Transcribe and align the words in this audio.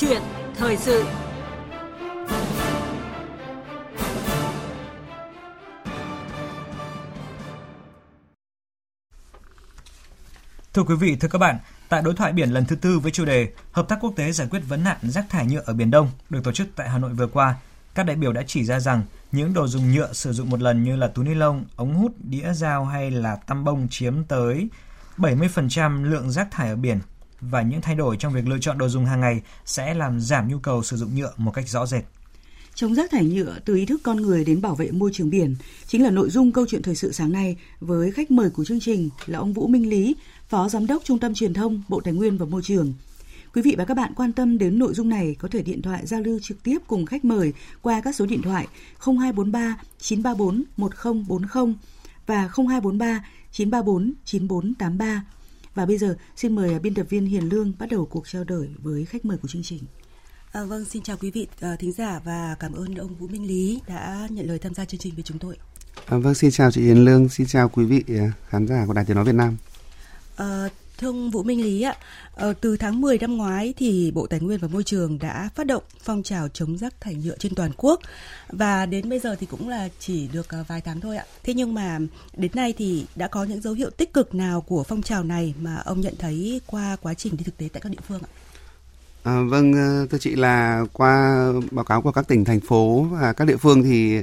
chuyện 0.00 0.22
thời 0.56 0.76
sự. 0.76 1.04
Thưa 10.72 10.82
quý 10.82 10.94
vị, 10.94 11.16
thưa 11.16 11.28
các 11.28 11.38
bạn, 11.38 11.58
tại 11.88 12.02
đối 12.02 12.14
thoại 12.14 12.32
biển 12.32 12.50
lần 12.50 12.64
thứ 12.64 12.76
tư 12.76 12.98
với 12.98 13.12
chủ 13.12 13.24
đề 13.24 13.52
Hợp 13.72 13.88
tác 13.88 13.98
quốc 14.00 14.12
tế 14.16 14.32
giải 14.32 14.48
quyết 14.50 14.60
vấn 14.68 14.84
nạn 14.84 14.96
rác 15.02 15.24
thải 15.28 15.46
nhựa 15.46 15.62
ở 15.66 15.74
Biển 15.74 15.90
Đông 15.90 16.10
được 16.30 16.40
tổ 16.44 16.52
chức 16.52 16.68
tại 16.76 16.88
Hà 16.88 16.98
Nội 16.98 17.12
vừa 17.12 17.26
qua, 17.26 17.54
các 17.94 18.06
đại 18.06 18.16
biểu 18.16 18.32
đã 18.32 18.42
chỉ 18.46 18.64
ra 18.64 18.80
rằng 18.80 19.02
những 19.32 19.54
đồ 19.54 19.66
dùng 19.66 19.92
nhựa 19.92 20.12
sử 20.12 20.32
dụng 20.32 20.50
một 20.50 20.60
lần 20.60 20.82
như 20.82 20.96
là 20.96 21.08
túi 21.08 21.24
ni 21.24 21.34
lông, 21.34 21.64
ống 21.76 21.94
hút, 21.94 22.12
đĩa 22.18 22.52
dao 22.52 22.84
hay 22.84 23.10
là 23.10 23.36
tăm 23.36 23.64
bông 23.64 23.86
chiếm 23.90 24.24
tới 24.24 24.68
70% 25.16 26.04
lượng 26.04 26.30
rác 26.30 26.50
thải 26.50 26.68
ở 26.68 26.76
biển 26.76 26.98
và 27.40 27.62
những 27.62 27.80
thay 27.80 27.94
đổi 27.94 28.16
trong 28.16 28.32
việc 28.32 28.48
lựa 28.48 28.58
chọn 28.60 28.78
đồ 28.78 28.88
dùng 28.88 29.06
hàng 29.06 29.20
ngày 29.20 29.42
sẽ 29.64 29.94
làm 29.94 30.20
giảm 30.20 30.48
nhu 30.48 30.58
cầu 30.58 30.82
sử 30.82 30.96
dụng 30.96 31.14
nhựa 31.14 31.32
một 31.36 31.50
cách 31.54 31.68
rõ 31.68 31.86
rệt. 31.86 32.04
Chống 32.74 32.94
rác 32.94 33.10
thải 33.10 33.24
nhựa 33.24 33.58
từ 33.64 33.74
ý 33.74 33.86
thức 33.86 34.00
con 34.04 34.16
người 34.16 34.44
đến 34.44 34.60
bảo 34.60 34.74
vệ 34.74 34.90
môi 34.90 35.10
trường 35.12 35.30
biển 35.30 35.56
chính 35.86 36.04
là 36.04 36.10
nội 36.10 36.30
dung 36.30 36.52
câu 36.52 36.66
chuyện 36.68 36.82
thời 36.82 36.94
sự 36.94 37.12
sáng 37.12 37.32
nay 37.32 37.56
với 37.80 38.10
khách 38.10 38.30
mời 38.30 38.50
của 38.50 38.64
chương 38.64 38.80
trình 38.80 39.10
là 39.26 39.38
ông 39.38 39.52
Vũ 39.52 39.66
Minh 39.66 39.88
Lý, 39.88 40.16
Phó 40.48 40.68
Giám 40.68 40.86
đốc 40.86 41.04
Trung 41.04 41.18
tâm 41.18 41.34
Truyền 41.34 41.54
thông 41.54 41.82
Bộ 41.88 42.00
Tài 42.00 42.14
nguyên 42.14 42.38
và 42.38 42.46
Môi 42.46 42.62
trường. 42.64 42.94
Quý 43.54 43.62
vị 43.62 43.74
và 43.78 43.84
các 43.84 43.96
bạn 43.96 44.12
quan 44.16 44.32
tâm 44.32 44.58
đến 44.58 44.78
nội 44.78 44.94
dung 44.94 45.08
này 45.08 45.36
có 45.38 45.48
thể 45.48 45.62
điện 45.62 45.82
thoại 45.82 46.06
giao 46.06 46.20
lưu 46.20 46.38
trực 46.42 46.62
tiếp 46.62 46.78
cùng 46.86 47.06
khách 47.06 47.24
mời 47.24 47.52
qua 47.82 48.00
các 48.00 48.14
số 48.14 48.26
điện 48.26 48.42
thoại 48.42 48.66
0243 48.98 49.76
934 49.98 50.64
1040 50.76 51.74
và 52.26 52.48
0243 52.56 53.24
934 53.52 54.12
9483. 54.24 55.24
Và 55.78 55.86
bây 55.86 55.98
giờ 55.98 56.16
xin 56.36 56.54
mời 56.54 56.78
biên 56.78 56.94
tập 56.94 57.06
viên 57.10 57.26
Hiền 57.26 57.48
Lương 57.48 57.72
bắt 57.78 57.88
đầu 57.90 58.06
cuộc 58.06 58.28
trao 58.28 58.44
đổi 58.44 58.68
với 58.82 59.04
khách 59.04 59.24
mời 59.24 59.38
của 59.38 59.48
chương 59.48 59.62
trình. 59.62 59.82
À, 60.52 60.64
vâng, 60.64 60.84
xin 60.84 61.02
chào 61.02 61.16
quý 61.16 61.30
vị 61.30 61.46
uh, 61.72 61.78
thính 61.78 61.92
giả 61.92 62.20
và 62.24 62.56
cảm 62.60 62.72
ơn 62.72 62.94
ông 62.94 63.14
Vũ 63.14 63.28
Minh 63.28 63.46
Lý 63.46 63.80
đã 63.88 64.28
nhận 64.30 64.46
lời 64.46 64.58
tham 64.58 64.74
gia 64.74 64.84
chương 64.84 65.00
trình 65.00 65.14
với 65.14 65.22
chúng 65.22 65.38
tôi. 65.38 65.56
À, 66.06 66.18
vâng, 66.18 66.34
xin 66.34 66.50
chào 66.50 66.70
chị 66.70 66.82
Hiền 66.82 67.04
Lương, 67.04 67.28
xin 67.28 67.46
chào 67.46 67.68
quý 67.68 67.84
vị 67.84 68.04
à, 68.08 68.32
khán 68.48 68.66
giả 68.66 68.84
của 68.86 68.92
Đài 68.92 69.04
Tiếng 69.04 69.16
Nói 69.16 69.24
Việt 69.24 69.34
Nam. 69.34 69.56
À, 70.36 70.68
thưa 70.98 71.08
ông 71.08 71.30
Vũ 71.30 71.42
Minh 71.42 71.62
Lý 71.62 71.82
ạ, 71.82 71.96
ờ, 72.34 72.54
từ 72.60 72.76
tháng 72.76 73.00
10 73.00 73.18
năm 73.18 73.36
ngoái 73.36 73.74
thì 73.76 74.10
Bộ 74.14 74.26
Tài 74.26 74.40
nguyên 74.40 74.58
và 74.58 74.68
Môi 74.68 74.84
trường 74.84 75.18
đã 75.18 75.48
phát 75.54 75.66
động 75.66 75.82
phong 76.02 76.22
trào 76.22 76.48
chống 76.48 76.78
rác 76.78 77.00
thải 77.00 77.14
nhựa 77.14 77.36
trên 77.38 77.54
toàn 77.54 77.70
quốc 77.76 78.00
và 78.48 78.86
đến 78.86 79.08
bây 79.08 79.18
giờ 79.18 79.36
thì 79.40 79.46
cũng 79.46 79.68
là 79.68 79.88
chỉ 79.98 80.28
được 80.32 80.48
ờ, 80.48 80.64
vài 80.68 80.80
tháng 80.80 81.00
thôi 81.00 81.16
ạ. 81.16 81.24
Thế 81.44 81.54
nhưng 81.54 81.74
mà 81.74 81.98
đến 82.36 82.50
nay 82.54 82.74
thì 82.78 83.06
đã 83.16 83.28
có 83.28 83.44
những 83.44 83.60
dấu 83.60 83.74
hiệu 83.74 83.90
tích 83.90 84.12
cực 84.12 84.34
nào 84.34 84.60
của 84.60 84.84
phong 84.84 85.02
trào 85.02 85.24
này 85.24 85.54
mà 85.60 85.76
ông 85.76 86.00
nhận 86.00 86.14
thấy 86.18 86.60
qua 86.66 86.96
quá 87.02 87.14
trình 87.14 87.36
đi 87.36 87.44
thực 87.44 87.56
tế 87.56 87.68
tại 87.72 87.80
các 87.80 87.92
địa 87.92 87.98
phương 88.08 88.20
ạ? 88.22 88.30
À, 89.22 89.40
vâng, 89.48 89.72
ờ, 89.72 90.06
thưa 90.10 90.18
chị 90.18 90.36
là 90.36 90.84
qua 90.92 91.44
báo 91.70 91.84
cáo 91.84 92.02
của 92.02 92.12
các 92.12 92.28
tỉnh, 92.28 92.44
thành 92.44 92.60
phố 92.60 93.02
và 93.02 93.32
các 93.32 93.44
địa 93.44 93.56
phương 93.56 93.82
thì 93.82 94.22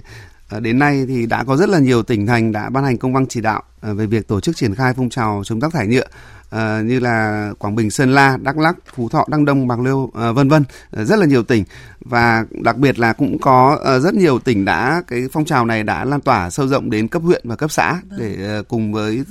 đến 0.60 0.80
nay 0.80 1.06
thì 1.08 1.26
đã 1.26 1.44
có 1.44 1.58
rất 1.58 1.70
là 1.70 1.80
nhiều 1.80 2.04
tỉnh 2.04 2.28
thành 2.28 2.52
đã 2.52 2.70
ban 2.70 2.84
hành 2.84 2.98
công 2.98 3.14
văn 3.14 3.26
chỉ 3.28 3.42
đạo 3.42 3.64
về 3.82 4.06
việc 4.06 4.28
tổ 4.28 4.40
chức 4.40 4.56
triển 4.56 4.76
khai 4.76 4.94
phong 4.98 5.10
trào 5.10 5.42
chống 5.46 5.60
rác 5.60 5.74
thải 5.74 5.88
nhựa 5.88 6.06
à, 6.50 6.82
như 6.82 7.00
là 7.00 7.50
Quảng 7.60 7.76
Bình, 7.76 7.92
Sơn 7.92 8.16
La, 8.16 8.38
Đắk 8.42 8.58
Lắk, 8.58 8.76
Phú 8.96 9.10
Thọ, 9.10 9.26
Đăng 9.28 9.46
Đông, 9.46 9.68
Bạc 9.68 9.80
Liêu, 9.80 10.12
vân 10.14 10.50
vân, 10.50 10.64
rất 10.92 11.20
là 11.20 11.26
nhiều 11.26 11.44
tỉnh 11.44 11.64
và 12.00 12.46
đặc 12.52 12.78
biệt 12.78 13.00
là 13.00 13.14
cũng 13.14 13.40
có 13.40 13.80
rất 14.04 14.14
nhiều 14.14 14.40
tỉnh 14.40 14.66
đã 14.66 15.04
cái 15.08 15.28
phong 15.32 15.46
trào 15.46 15.66
này 15.66 15.84
đã 15.84 16.06
lan 16.06 16.22
tỏa 16.22 16.50
sâu 16.50 16.68
rộng 16.68 16.90
đến 16.90 17.08
cấp 17.08 17.22
huyện 17.22 17.42
và 17.44 17.56
cấp 17.56 17.72
xã 17.72 17.94
vâng. 18.10 18.20
để 18.20 18.62
cùng 18.68 18.94
với 18.94 19.24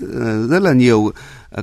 rất 0.48 0.62
là 0.62 0.72
nhiều 0.72 1.12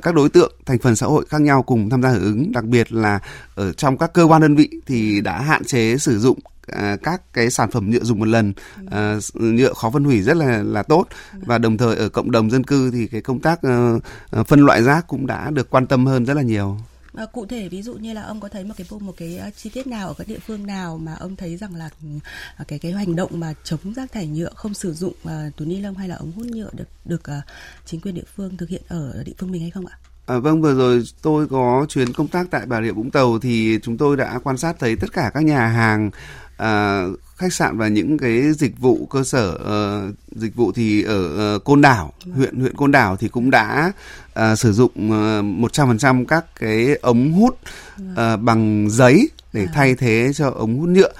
các 0.02 0.14
đối 0.14 0.28
tượng 0.28 0.52
thành 0.66 0.78
phần 0.78 0.96
xã 0.96 1.06
hội 1.06 1.24
khác 1.28 1.40
nhau 1.40 1.62
cùng 1.62 1.90
tham 1.90 2.02
gia 2.02 2.08
hưởng 2.08 2.22
ứng 2.22 2.52
đặc 2.52 2.64
biệt 2.64 2.92
là 2.92 3.18
ở 3.54 3.72
trong 3.72 3.98
các 3.98 4.12
cơ 4.12 4.24
quan 4.24 4.42
đơn 4.42 4.56
vị 4.56 4.68
thì 4.86 5.20
đã 5.20 5.40
hạn 5.40 5.64
chế 5.64 5.96
sử 5.98 6.18
dụng 6.18 6.38
các 7.02 7.22
cái 7.32 7.50
sản 7.50 7.70
phẩm 7.70 7.90
nhựa 7.90 8.02
dùng 8.02 8.18
một 8.18 8.28
lần 8.28 8.52
à, 8.90 9.18
nhựa 9.34 9.72
khó 9.72 9.90
phân 9.90 10.04
hủy 10.04 10.22
rất 10.22 10.36
là 10.36 10.62
là 10.62 10.82
tốt 10.82 11.06
và 11.32 11.58
đồng 11.58 11.76
thời 11.76 11.96
ở 11.96 12.08
cộng 12.08 12.30
đồng 12.30 12.50
dân 12.50 12.64
cư 12.64 12.90
thì 12.90 13.06
cái 13.06 13.20
công 13.20 13.40
tác 13.40 13.60
uh, 13.66 14.46
phân 14.46 14.60
loại 14.60 14.82
rác 14.82 15.06
cũng 15.06 15.26
đã 15.26 15.50
được 15.50 15.70
quan 15.70 15.86
tâm 15.86 16.06
hơn 16.06 16.26
rất 16.26 16.34
là 16.34 16.42
nhiều. 16.42 16.78
À, 17.16 17.26
cụ 17.32 17.46
thể 17.46 17.68
ví 17.68 17.82
dụ 17.82 17.94
như 17.94 18.12
là 18.12 18.22
ông 18.22 18.40
có 18.40 18.48
thấy 18.48 18.64
một 18.64 18.74
cái 18.76 18.86
một 19.00 19.14
cái 19.16 19.40
chi 19.56 19.70
tiết 19.70 19.86
nào 19.86 20.08
ở 20.08 20.14
các 20.18 20.28
địa 20.28 20.38
phương 20.46 20.66
nào 20.66 20.98
mà 20.98 21.14
ông 21.14 21.36
thấy 21.36 21.56
rằng 21.56 21.74
là 21.74 21.90
cái 22.68 22.78
cái 22.78 22.92
hành 22.92 23.16
động 23.16 23.30
mà 23.40 23.54
chống 23.64 23.94
rác 23.96 24.12
thải 24.12 24.26
nhựa 24.26 24.50
không 24.54 24.74
sử 24.74 24.92
dụng 24.92 25.14
uh, 25.24 25.56
túi 25.56 25.68
ni 25.68 25.80
lông 25.80 25.94
hay 25.94 26.08
là 26.08 26.16
ống 26.16 26.32
hút 26.32 26.46
nhựa 26.46 26.70
được 26.72 26.88
được 27.04 27.22
uh, 27.38 27.44
chính 27.86 28.00
quyền 28.00 28.14
địa 28.14 28.24
phương 28.36 28.56
thực 28.56 28.68
hiện 28.68 28.82
ở 28.88 29.22
địa 29.26 29.32
phương 29.38 29.50
mình 29.50 29.62
hay 29.62 29.70
không 29.70 29.86
ạ? 29.86 29.98
À, 30.26 30.38
vâng 30.38 30.62
vừa 30.62 30.74
rồi 30.74 31.02
tôi 31.22 31.48
có 31.48 31.86
chuyến 31.88 32.12
công 32.12 32.28
tác 32.28 32.46
tại 32.50 32.66
Bà 32.66 32.82
Rịa 32.82 32.92
Vũng 32.92 33.10
Tàu 33.10 33.38
thì 33.38 33.78
chúng 33.82 33.96
tôi 33.96 34.16
đã 34.16 34.40
quan 34.44 34.58
sát 34.58 34.76
thấy 34.78 34.96
tất 34.96 35.12
cả 35.12 35.30
các 35.34 35.44
nhà 35.44 35.66
hàng 35.66 36.10
à, 36.62 37.04
khách 37.36 37.52
sạn 37.52 37.78
và 37.78 37.88
những 37.88 38.18
cái 38.18 38.52
dịch 38.52 38.78
vụ 38.78 39.06
cơ 39.10 39.24
sở 39.24 39.58
uh, 40.08 40.14
dịch 40.36 40.56
vụ 40.56 40.72
thì 40.72 41.02
ở 41.02 41.54
uh, 41.56 41.64
Côn 41.64 41.80
Đảo 41.80 42.12
huyện 42.34 42.60
huyện 42.60 42.76
Côn 42.76 42.92
Đảo 42.92 43.16
thì 43.16 43.28
cũng 43.28 43.50
đã 43.50 43.92
uh, 44.38 44.58
sử 44.58 44.72
dụng 44.72 44.92
phần 45.76 45.98
trăm 45.98 46.26
các 46.26 46.44
cái 46.60 46.96
ống 47.02 47.32
hút 47.32 47.58
uh, 48.12 48.40
bằng 48.40 48.88
giấy 48.90 49.30
để 49.52 49.66
thay 49.74 49.94
thế 49.94 50.32
cho 50.34 50.50
ống 50.50 50.78
hút 50.78 50.88
nhựa. 50.88 51.12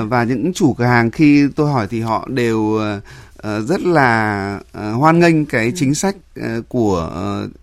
Uh, 0.00 0.10
và 0.10 0.24
những 0.24 0.52
chủ 0.52 0.74
cửa 0.74 0.84
hàng 0.84 1.10
khi 1.10 1.48
tôi 1.56 1.70
hỏi 1.72 1.86
thì 1.90 2.00
họ 2.00 2.28
đều 2.30 2.58
uh, 2.58 2.82
rất 3.42 3.80
là 3.80 4.60
uh, 4.78 4.96
hoan 4.96 5.18
nghênh 5.18 5.46
cái 5.46 5.64
ừ. 5.64 5.72
chính 5.76 5.94
sách 5.94 6.16
uh, 6.40 6.68
của 6.68 7.10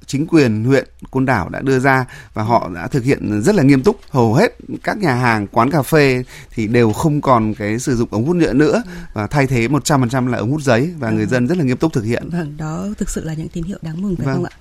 chính 0.06 0.28
quyền 0.28 0.64
huyện 0.64 0.88
Côn 1.12 1.26
Đảo 1.26 1.50
đã 1.50 1.62
đưa 1.62 1.80
ra 1.80 2.06
và 2.34 2.44
họ 2.44 2.70
đã 2.76 2.88
thực 2.88 3.04
hiện 3.04 3.42
rất 3.42 3.56
là 3.56 3.64
nghiêm 3.64 3.84
túc 3.84 4.00
hầu 4.10 4.34
hết 4.34 4.56
các 4.84 4.98
nhà 4.98 5.14
hàng 5.14 5.48
quán 5.48 5.72
cà 5.72 5.82
phê 5.82 6.24
thì 6.52 6.68
đều 6.68 6.94
không 6.94 7.22
còn 7.22 7.54
cái 7.54 7.80
sử 7.80 7.96
dụng 7.96 8.10
ống 8.12 8.26
hút 8.26 8.36
nhựa 8.36 8.54
nữa 8.54 8.82
ừ. 8.86 8.92
và 9.14 9.28
thay 9.28 9.48
thế 9.48 9.68
100% 9.68 10.28
là 10.28 10.38
ống 10.38 10.52
hút 10.52 10.62
giấy 10.62 10.94
và 11.00 11.10
người 11.10 11.26
dân 11.26 11.48
rất 11.48 11.58
là 11.58 11.64
nghiêm 11.64 11.78
túc 11.78 11.94
thực 11.94 12.04
hiện. 12.04 12.30
Vâng, 12.30 12.58
đó 12.58 12.88
thực 12.98 13.10
sự 13.10 13.24
là 13.24 13.34
những 13.34 13.50
tín 13.50 13.64
hiệu 13.64 13.78
đáng 13.82 14.02
mừng 14.02 14.16
phải 14.16 14.26
vâng. 14.26 14.36
không 14.36 14.46
ạ? 14.46 14.52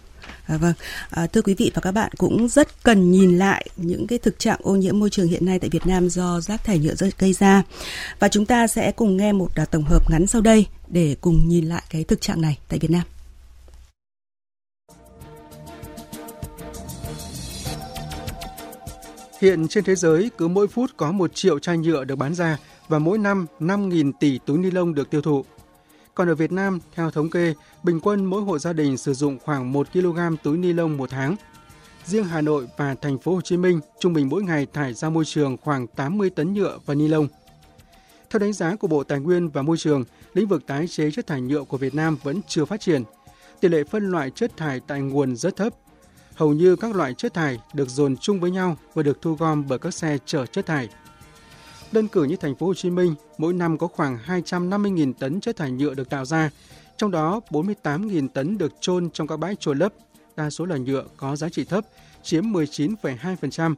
À, 0.47 0.57
vâng, 0.57 0.75
à, 1.11 1.27
thưa 1.27 1.43
quý 1.43 1.55
vị 1.55 1.71
và 1.75 1.81
các 1.81 1.93
bạn 1.93 2.13
cũng 2.19 2.49
rất 2.49 2.83
cần 2.83 3.11
nhìn 3.11 3.39
lại 3.39 3.67
những 3.77 4.07
cái 4.07 4.19
thực 4.19 4.39
trạng 4.39 4.59
ô 4.63 4.77
nhiễm 4.77 4.99
môi 4.99 5.11
trường 5.11 5.29
hiện 5.29 5.47
nay 5.47 5.59
tại 5.59 5.71
Việt 5.71 5.87
Nam 5.87 6.09
do 6.09 6.41
rác 6.41 6.65
thải 6.65 6.79
nhựa 6.79 6.95
gây 7.19 7.33
ra. 7.33 7.63
Và 8.19 8.29
chúng 8.29 8.47
ta 8.47 8.67
sẽ 8.67 8.93
cùng 8.93 9.17
nghe 9.17 9.33
một 9.33 9.51
à, 9.55 9.65
tổng 9.65 9.85
hợp 9.85 10.11
ngắn 10.11 10.27
sau 10.27 10.41
đây 10.41 10.67
để 10.89 11.17
cùng 11.21 11.49
nhìn 11.49 11.67
lại 11.67 11.83
cái 11.91 12.05
thực 12.05 12.21
trạng 12.21 12.41
này 12.41 12.59
tại 12.69 12.79
Việt 12.79 12.91
Nam. 12.91 13.03
Hiện 19.41 19.69
trên 19.69 19.85
thế 19.85 19.95
giới, 19.95 20.31
cứ 20.39 20.49
mỗi 20.49 20.69
phút 20.69 20.91
có 20.97 21.13
một 21.13 21.35
triệu 21.35 21.59
chai 21.59 21.79
nhựa 21.79 22.05
được 22.05 22.17
bán 22.17 22.35
ra 22.35 22.59
và 22.89 22.99
mỗi 22.99 23.19
năm 23.19 23.47
5.000 23.61 24.13
tỷ 24.21 24.39
túi 24.47 24.59
ni 24.59 24.71
lông 24.71 24.95
được 24.95 25.11
tiêu 25.11 25.23
thụ. 25.23 25.45
Còn 26.17 26.29
ở 26.29 26.35
Việt 26.35 26.53
Nam, 26.53 26.79
theo 26.95 27.11
thống 27.11 27.31
kê, 27.31 27.55
bình 27.83 28.01
quân 28.01 28.25
mỗi 28.25 28.43
hộ 28.43 28.59
gia 28.59 28.73
đình 28.73 28.97
sử 28.97 29.15
dụng 29.15 29.39
khoảng 29.45 29.73
1 29.73 29.93
kg 29.93 30.19
túi 30.43 30.59
ni 30.59 30.73
lông 30.73 30.97
một 30.97 31.11
tháng. 31.11 31.37
Riêng 32.05 32.25
Hà 32.25 32.41
Nội 32.41 32.67
và 32.77 32.95
thành 32.95 33.19
phố 33.19 33.35
Hồ 33.35 33.41
Chí 33.41 33.57
Minh 33.57 33.81
trung 34.01 34.13
bình 34.13 34.29
mỗi 34.29 34.43
ngày 34.43 34.67
thải 34.73 34.95
ra 34.95 35.09
môi 35.09 35.25
trường 35.25 35.57
khoảng 35.57 35.87
80 35.87 36.31
tấn 36.31 36.55
nhựa 36.55 36.79
và 36.87 36.95
ni 36.95 37.09
lông. 37.09 37.29
Theo 38.31 38.41
đánh 38.41 38.53
giá 38.53 38.77
của 38.77 38.89
Bộ 38.89 39.05
Tài 39.05 39.21
nguyên 39.21 39.49
và 39.49 39.63
Môi 39.63 39.77
trường, 39.77 40.05
lĩnh 40.35 40.49
vực 40.49 40.67
tái 40.67 40.87
chế 40.89 41.11
chất 41.11 41.27
thải 41.27 41.41
nhựa 41.41 41.65
của 41.65 41.77
Việt 41.77 41.95
Nam 41.95 42.17
vẫn 42.23 42.41
chưa 42.49 42.65
phát 42.65 42.81
triển. 42.81 43.03
Tỷ 43.61 43.69
lệ 43.69 43.85
phân 43.85 44.11
loại 44.11 44.31
chất 44.31 44.57
thải 44.57 44.81
tại 44.81 45.01
nguồn 45.01 45.37
rất 45.37 45.57
thấp. 45.57 45.73
Hầu 46.35 46.53
như 46.53 46.77
các 46.77 46.97
loại 46.97 47.15
chất 47.15 47.35
thải 47.35 47.59
được 47.75 47.89
dồn 47.89 48.17
chung 48.17 48.41
với 48.41 48.51
nhau 48.51 48.77
và 48.95 49.03
được 49.03 49.23
thu 49.23 49.35
gom 49.35 49.65
bởi 49.69 49.79
các 49.79 49.95
xe 49.95 50.19
chở 50.27 50.47
chất 50.47 50.67
thải. 50.67 50.89
Đơn 51.93 52.09
cử 52.09 52.25
như 52.25 52.37
thành 52.37 52.55
phố 52.55 52.67
Hồ 52.67 52.75
Chí 52.75 52.91
Minh, 52.91 53.15
mỗi 53.39 53.53
năm 53.53 53.79
có 53.79 53.87
khoảng 53.87 54.19
250.000 54.27 55.13
tấn 55.13 55.41
chất 55.41 55.57
thải 55.57 55.71
nhựa 55.71 55.95
được 55.95 56.11
tạo 56.11 56.25
ra, 56.25 56.51
trong 56.97 57.11
đó 57.11 57.41
48.000 57.51 58.29
tấn 58.29 58.59
được 58.59 58.73
chôn 58.81 59.11
trong 59.11 59.27
các 59.27 59.37
bãi 59.37 59.57
trôn 59.61 59.79
lấp, 59.79 59.93
đa 60.37 60.51
số 60.51 60.65
là 60.65 60.77
nhựa 60.77 61.05
có 61.17 61.37
giá 61.37 61.49
trị 61.49 61.65
thấp, 61.65 61.85
chiếm 62.23 62.45
19,2%. 62.45 63.75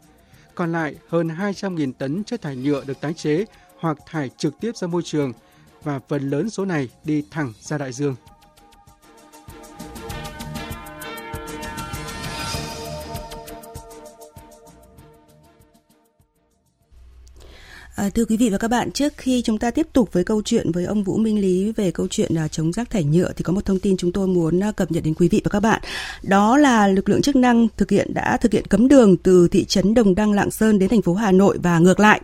Còn 0.55 0.73
lại, 0.73 0.95
hơn 1.09 1.29
200.000 1.29 1.93
tấn 1.93 2.25
chất 2.25 2.43
thải 2.43 2.57
nhựa 2.57 2.85
được 2.85 3.01
tái 3.01 3.15
chế 3.15 3.45
hoặc 3.81 3.99
thải 4.07 4.31
trực 4.37 4.55
tiếp 4.61 4.77
ra 4.77 4.89
môi 4.89 5.03
trường 5.03 5.33
và 5.83 6.01
phần 6.09 6.31
lớn 6.31 6.51
số 6.51 6.65
này 6.65 6.89
đi 7.05 7.25
thẳng 7.31 7.53
ra 7.61 7.79
đại 7.79 7.93
dương. 7.93 8.15
À, 17.99 18.11
thưa 18.15 18.25
quý 18.25 18.37
vị 18.37 18.51
và 18.51 18.59
các 18.59 18.69
bạn, 18.69 18.91
trước 18.91 19.13
khi 19.17 19.43
chúng 19.43 19.59
ta 19.59 19.71
tiếp 19.71 19.87
tục 19.93 20.13
với 20.13 20.25
câu 20.25 20.43
chuyện 20.45 20.73
với 20.73 20.85
ông 20.85 21.03
Vũ 21.03 21.17
Minh 21.17 21.41
Lý 21.41 21.73
về 21.73 21.91
câu 21.91 22.07
chuyện 22.11 22.33
là 22.35 22.49
chống 22.49 22.73
rác 22.73 22.91
thải 22.91 23.05
nhựa 23.05 23.33
thì 23.37 23.43
có 23.43 23.53
một 23.53 23.65
thông 23.65 23.79
tin 23.79 23.97
chúng 23.97 24.13
tôi 24.13 24.27
muốn 24.27 24.61
à, 24.63 24.73
cập 24.73 24.93
nhật 24.93 25.05
đến 25.05 25.15
quý 25.15 25.29
vị 25.29 25.41
và 25.45 25.49
các 25.49 25.61
bạn. 25.61 25.83
Đó 26.23 26.57
là 26.57 26.89
lực 26.89 27.09
lượng 27.09 27.23
chức 27.23 27.37
năng 27.37 27.69
thực 27.77 27.91
hiện 27.91 28.15
đã 28.15 28.37
thực 28.37 28.53
hiện 28.53 28.67
cấm 28.67 28.89
đường 28.89 29.17
từ 29.17 29.49
thị 29.49 29.65
trấn 29.65 29.95
Đồng 29.95 30.15
Đăng 30.15 30.33
Lạng 30.33 30.51
Sơn 30.51 30.79
đến 30.79 30.89
thành 30.89 31.03
phố 31.03 31.15
Hà 31.15 31.33
Nội 31.33 31.59
và 31.63 31.79
ngược 31.79 32.01
lại. 32.01 32.21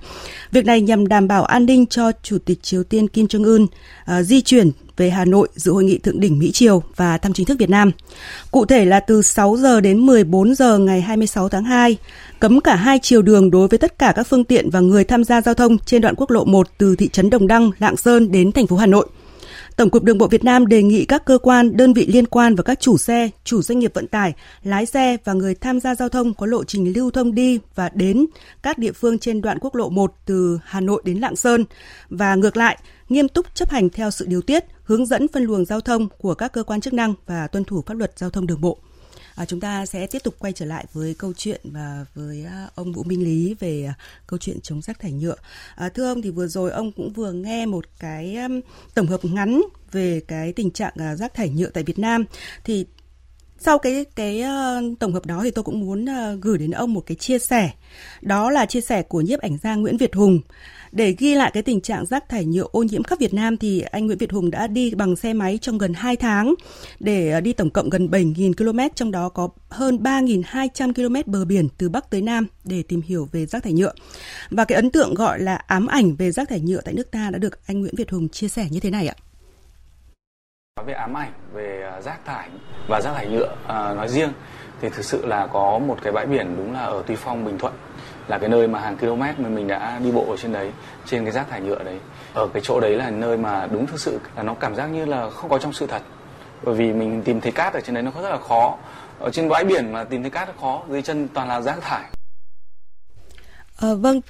Việc 0.53 0.65
này 0.65 0.81
nhằm 0.81 1.09
đảm 1.09 1.29
bảo 1.29 1.45
an 1.45 1.67
ninh 1.67 1.87
cho 1.87 2.13
Chủ 2.23 2.39
tịch 2.39 2.63
Triều 2.63 2.85
Tiên 2.85 3.09
Kim 3.09 3.27
Jong 3.27 3.45
Un 3.45 3.67
à, 4.05 4.23
di 4.23 4.41
chuyển 4.41 4.71
về 4.97 5.11
Hà 5.11 5.25
Nội 5.25 5.49
dự 5.55 5.73
hội 5.73 5.85
nghị 5.85 5.99
thượng 5.99 6.21
đỉnh 6.21 6.39
Mỹ 6.39 6.53
Triều 6.53 6.83
và 6.97 7.19
thăm 7.19 7.33
chính 7.33 7.47
thức 7.47 7.59
Việt 7.59 7.71
Nam. 7.71 7.91
Cụ 8.51 8.65
thể 8.65 8.85
là 8.85 9.01
từ 9.01 9.23
6 9.23 9.57
giờ 9.57 9.81
đến 9.81 10.07
14 10.07 10.55
giờ 10.55 10.79
ngày 10.79 11.01
26 11.01 11.49
tháng 11.49 11.65
2, 11.65 11.97
cấm 12.41 12.61
cả 12.61 12.75
hai 12.75 12.99
chiều 13.03 13.23
đường 13.23 13.51
đối 13.51 13.69
với 13.69 13.79
tất 13.79 13.99
cả 13.99 14.13
các 14.17 14.27
phương 14.27 14.45
tiện 14.45 14.71
và 14.71 14.81
người 14.81 15.05
tham 15.05 15.25
gia 15.25 15.41
giao 15.41 15.55
thông 15.55 15.79
trên 15.79 16.03
đoạn 16.03 16.15
quốc 16.17 16.31
lộ 16.31 16.45
1 16.45 16.69
từ 16.79 16.97
thị 16.97 17.09
trấn 17.09 17.31
Đồng 17.31 17.47
Đăng, 17.47 17.71
Lạng 17.79 17.97
Sơn 17.97 18.33
đến 18.33 18.53
thành 18.53 18.67
phố 18.67 18.77
Hà 18.77 18.87
Nội. 18.87 19.07
Tổng 19.77 19.91
cục 19.91 20.03
Đường 20.03 20.19
bộ 20.19 20.27
Việt 20.27 20.45
Nam 20.45 20.67
đề 20.67 20.83
nghị 20.83 21.05
các 21.05 21.25
cơ 21.25 21.39
quan, 21.39 21.77
đơn 21.77 21.93
vị 21.93 22.07
liên 22.07 22.27
quan 22.27 22.55
và 22.55 22.63
các 22.63 22.81
chủ 22.81 22.99
xe, 22.99 23.31
chủ 23.45 23.63
doanh 23.63 23.79
nghiệp 23.79 23.95
vận 23.95 24.09
tải, 24.09 24.33
lái 24.63 24.87
xe 24.87 25.17
và 25.25 25.33
người 25.33 25.55
tham 25.55 25.81
gia 25.81 25.95
giao 25.95 26.09
thông 26.09 26.35
có 26.35 26.47
lộ 26.47 26.65
trình 26.65 26.93
lưu 26.97 27.11
thông 27.11 27.35
đi 27.35 27.61
và 27.75 27.91
đến 27.95 28.27
các 28.63 28.79
địa 28.79 28.93
phương 28.93 29.19
trên 29.19 29.41
đoạn 29.41 29.59
quốc 29.61 29.75
lộ 29.75 29.89
1 29.89 30.15
từ 30.27 30.59
Hà 30.65 30.81
Nội 30.81 31.03
đến 31.05 31.19
Lạng 31.19 31.37
Sơn 31.37 31.65
và 32.11 32.35
ngược 32.35 32.57
lại, 32.57 32.79
nghiêm 33.09 33.29
túc 33.29 33.55
chấp 33.55 33.71
hành 33.71 33.91
theo 33.91 34.11
sự 34.11 34.27
điều 34.27 34.43
tiết, 34.43 34.65
hướng 34.85 35.07
dẫn 35.07 35.29
phân 35.29 35.45
luồng 35.45 35.65
giao 35.65 35.81
thông 35.81 36.09
của 36.19 36.35
các 36.35 36.53
cơ 36.53 36.63
quan 36.63 36.81
chức 36.81 36.93
năng 36.93 37.15
và 37.27 37.47
tuân 37.47 37.65
thủ 37.65 37.83
pháp 37.87 37.95
luật 37.95 38.19
giao 38.19 38.31
thông 38.31 38.47
đường 38.47 38.61
bộ. 38.61 38.79
À, 39.35 39.45
chúng 39.45 39.61
ta 39.61 39.87
sẽ 39.87 40.07
tiếp 40.07 40.23
tục 40.25 40.35
quay 40.39 40.53
trở 40.53 40.67
lại 40.67 40.85
với 40.93 41.15
câu 41.15 41.33
chuyện 41.37 41.61
và 41.65 42.07
với 42.15 42.45
à, 42.45 42.69
ông 42.75 42.93
Vũ 42.93 43.03
Minh 43.03 43.25
Lý 43.25 43.55
về 43.61 43.85
à, 43.85 43.95
câu 44.27 44.39
chuyện 44.39 44.61
chống 44.61 44.83
rác 44.83 45.01
thải 45.01 45.13
nhựa. 45.13 45.37
À, 45.75 45.89
thưa 45.89 46.09
ông 46.09 46.23
thì 46.23 46.31
vừa 46.31 46.47
rồi 46.47 46.71
ông 46.71 46.93
cũng 46.93 47.13
vừa 47.13 47.33
nghe 47.33 47.67
một 47.67 47.85
cái 47.99 48.37
tổng 48.95 49.07
hợp 49.07 49.25
ngắn 49.25 49.63
về 49.93 50.21
cái 50.29 50.53
tình 50.53 50.71
trạng 50.71 50.93
à, 50.97 51.17
rác 51.17 51.35
thải 51.35 51.49
nhựa 51.49 51.71
tại 51.71 51.83
Việt 51.83 51.99
Nam. 51.99 52.25
Thì 52.65 52.87
sau 53.59 53.79
cái 53.79 54.05
cái 54.17 54.43
uh, 54.43 54.99
tổng 54.99 55.13
hợp 55.13 55.27
đó 55.27 55.41
thì 55.45 55.51
tôi 55.51 55.63
cũng 55.63 55.81
muốn 55.81 56.05
uh, 56.05 56.41
gửi 56.41 56.59
đến 56.59 56.71
ông 56.71 56.93
một 56.93 57.01
cái 57.07 57.15
chia 57.15 57.39
sẻ. 57.39 57.71
Đó 58.23 58.51
là 58.51 58.67
chia 58.67 58.81
sẻ 58.81 59.03
của 59.03 59.21
nhiếp 59.21 59.41
ảnh 59.41 59.59
gia 59.63 59.75
Nguyễn 59.75 59.97
Việt 59.97 60.15
Hùng. 60.15 60.41
Để 60.93 61.15
ghi 61.19 61.35
lại 61.35 61.51
cái 61.55 61.63
tình 61.63 61.81
trạng 61.81 62.07
rác 62.07 62.29
thải 62.29 62.45
nhựa 62.45 62.67
ô 62.73 62.83
nhiễm 62.83 63.03
khắp 63.03 63.19
Việt 63.19 63.35
Nam 63.35 63.57
thì 63.57 63.81
anh 63.81 64.07
Nguyễn 64.07 64.19
Việt 64.19 64.33
Hùng 64.33 64.51
đã 64.51 64.67
đi 64.67 64.95
bằng 64.95 65.17
xe 65.17 65.33
máy 65.33 65.59
trong 65.63 65.79
gần 65.79 65.95
2 65.95 66.17
tháng 66.17 66.55
để 67.01 67.31
ờ, 67.31 67.41
đi 67.41 67.53
tổng 67.53 67.71
cộng 67.71 67.91
gần 67.91 68.07
7.000 68.07 68.53
km, 68.55 68.95
trong 68.95 69.11
đó 69.11 69.29
có 69.29 69.49
hơn 69.69 69.97
3.200 70.03 70.93
km 70.93 71.33
bờ 71.33 71.45
biển 71.45 71.69
từ 71.79 71.89
Bắc 71.89 72.11
tới 72.11 72.23
Nam 72.23 72.47
để 72.65 72.83
tìm 72.83 73.01
hiểu 73.03 73.29
về 73.33 73.47
rác 73.47 73.63
thải 73.63 73.73
nhựa. 73.73 73.93
Và 74.51 74.65
cái 74.65 74.77
ấn 74.77 74.91
tượng 74.91 75.15
gọi 75.15 75.41
là 75.41 75.57
ám 75.57 75.87
ảnh 75.87 76.17
về 76.17 76.31
rác 76.31 76.49
thải 76.49 76.61
nhựa 76.61 76.81
tại 76.81 76.95
nước 76.95 77.11
ta 77.11 77.31
đã 77.31 77.39
được 77.39 77.67
anh 77.67 77.81
Nguyễn 77.81 77.95
Việt 77.97 78.11
Hùng 78.11 78.29
chia 78.29 78.49
sẻ 78.49 78.67
như 78.71 78.81
thế 78.81 78.91
này 78.91 79.09
ạ. 79.09 79.15
Nói 80.77 80.87
về 80.87 80.95
ám 80.95 81.17
ảnh 81.17 81.33
về 81.53 81.83
à, 81.83 82.01
rác 82.01 82.25
thải 82.25 82.49
và 82.89 83.01
rác 83.01 83.15
thải 83.15 83.27
nhựa 83.27 83.55
à, 83.67 83.95
nói 83.95 84.09
riêng 84.09 84.33
thì 84.81 84.89
thực 84.89 85.05
sự 85.05 85.27
là 85.27 85.47
có 85.47 85.79
một 85.79 85.99
cái 86.03 86.13
bãi 86.13 86.27
biển 86.27 86.57
đúng 86.57 86.73
là 86.73 86.81
ở 86.81 87.03
Tuy 87.07 87.17
Phong, 87.17 87.45
Bình 87.45 87.59
Thuận 87.59 87.73
là 88.29 88.39
cái 88.39 88.49
nơi 88.49 88.69
mà 88.69 88.81
hàng 88.81 88.97
km 88.97 89.21
mà 89.21 89.49
mình 89.49 89.69
đã 89.69 89.99
đi 90.05 90.13
bộ 90.13 90.27
ở 90.31 90.37
trên 90.37 90.53
đấy 90.53 90.73
trên 91.07 91.25
cái 91.25 91.33
rác 91.33 91.49
thải 91.51 91.61
nhựa 91.61 91.83
đấy. 91.85 92.01
Ở 92.35 92.49
cái 92.55 92.63
chỗ 92.65 92.81
đấy 92.81 92.97
là 92.97 93.11
nơi 93.11 93.37
mà 93.37 93.67
đúng 93.67 93.87
thực 93.87 94.01
sự 94.01 94.21
là 94.37 94.43
nó 94.43 94.55
cảm 94.55 94.75
giác 94.75 94.87
như 94.87 95.05
là 95.05 95.31
không 95.31 95.51
có 95.51 95.59
trong 95.59 95.73
sự 95.73 95.87
thật. 95.87 96.03
Bởi 96.63 96.75
vì 96.75 96.93
mình 96.93 97.23
tìm 97.23 97.41
thấy 97.41 97.53
cát 97.53 97.75
ở 97.75 97.81
trên 97.81 97.95
đấy 97.95 98.03
nó 98.03 98.11
rất 98.23 98.31
là 98.31 98.39
khó. 98.39 98.77
Ở 99.19 99.31
trên 99.31 99.49
bãi 99.49 99.65
biển 99.65 99.93
mà 99.93 100.05
tìm 100.05 100.23
thấy 100.23 100.31
cát 100.31 100.49
nó 100.49 100.55
khó 100.61 100.83
dưới 100.91 101.03
chân 101.03 101.29
toàn 101.35 101.49
là 101.49 101.61
rác 101.61 101.81
thải. 101.81 102.05
À, 103.81 103.89
vâng 103.99 104.21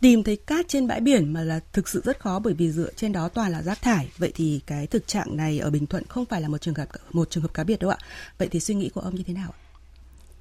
tìm 0.00 0.24
thấy 0.24 0.36
cát 0.36 0.68
trên 0.68 0.86
bãi 0.86 1.00
biển 1.00 1.32
mà 1.32 1.42
là 1.42 1.60
thực 1.72 1.88
sự 1.88 2.02
rất 2.04 2.20
khó 2.20 2.38
bởi 2.38 2.54
vì 2.54 2.70
dựa 2.70 2.90
trên 2.96 3.12
đó 3.12 3.28
toàn 3.28 3.52
là 3.52 3.62
rác 3.62 3.82
thải. 3.82 4.10
Vậy 4.18 4.32
thì 4.34 4.60
cái 4.66 4.86
thực 4.86 5.06
trạng 5.06 5.36
này 5.36 5.58
ở 5.58 5.70
Bình 5.70 5.86
Thuận 5.86 6.04
không 6.08 6.24
phải 6.24 6.40
là 6.40 6.48
một 6.48 6.58
trường 6.58 6.74
hợp 6.74 6.86
một 7.12 7.30
trường 7.30 7.42
hợp 7.42 7.54
cá 7.54 7.64
biệt 7.64 7.78
đâu 7.80 7.90
ạ. 7.90 7.98
Vậy 8.38 8.48
thì 8.50 8.60
suy 8.60 8.74
nghĩ 8.74 8.88
của 8.88 9.00
ông 9.00 9.14
như 9.14 9.22
thế 9.26 9.34
nào 9.34 9.50
ạ? 9.52 9.58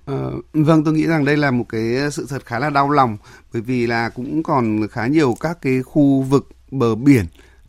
Ờ, 0.06 0.31
vâng, 0.54 0.83
tôi 0.83 0.94
nghĩ 0.94 1.06
rằng 1.07 1.25
đây 1.25 1.38
là 1.38 1.51
một 1.51 1.65
cái 1.69 2.12
sự 2.12 2.25
thật 2.30 2.45
khá 2.45 2.59
là 2.59 2.69
đau 2.69 2.89
lòng 2.89 3.18
bởi 3.54 3.62
vì 3.62 3.88
là 3.88 4.09
cũng 4.09 4.44
còn 4.44 4.88
khá 4.92 5.07
nhiều 5.07 5.36
các 5.39 5.57
cái 5.62 5.81
khu 5.81 6.21
vực 6.21 6.50
bờ 6.71 6.95
biển 6.95 7.25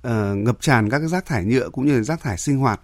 uh, 0.06 0.12
ngập 0.36 0.60
tràn 0.60 0.90
các 0.90 0.98
cái 0.98 1.08
rác 1.08 1.26
thải 1.26 1.44
nhựa 1.44 1.68
cũng 1.68 1.86
như 1.86 1.96
là 1.96 2.02
rác 2.02 2.20
thải 2.20 2.38
sinh 2.38 2.58
hoạt. 2.58 2.80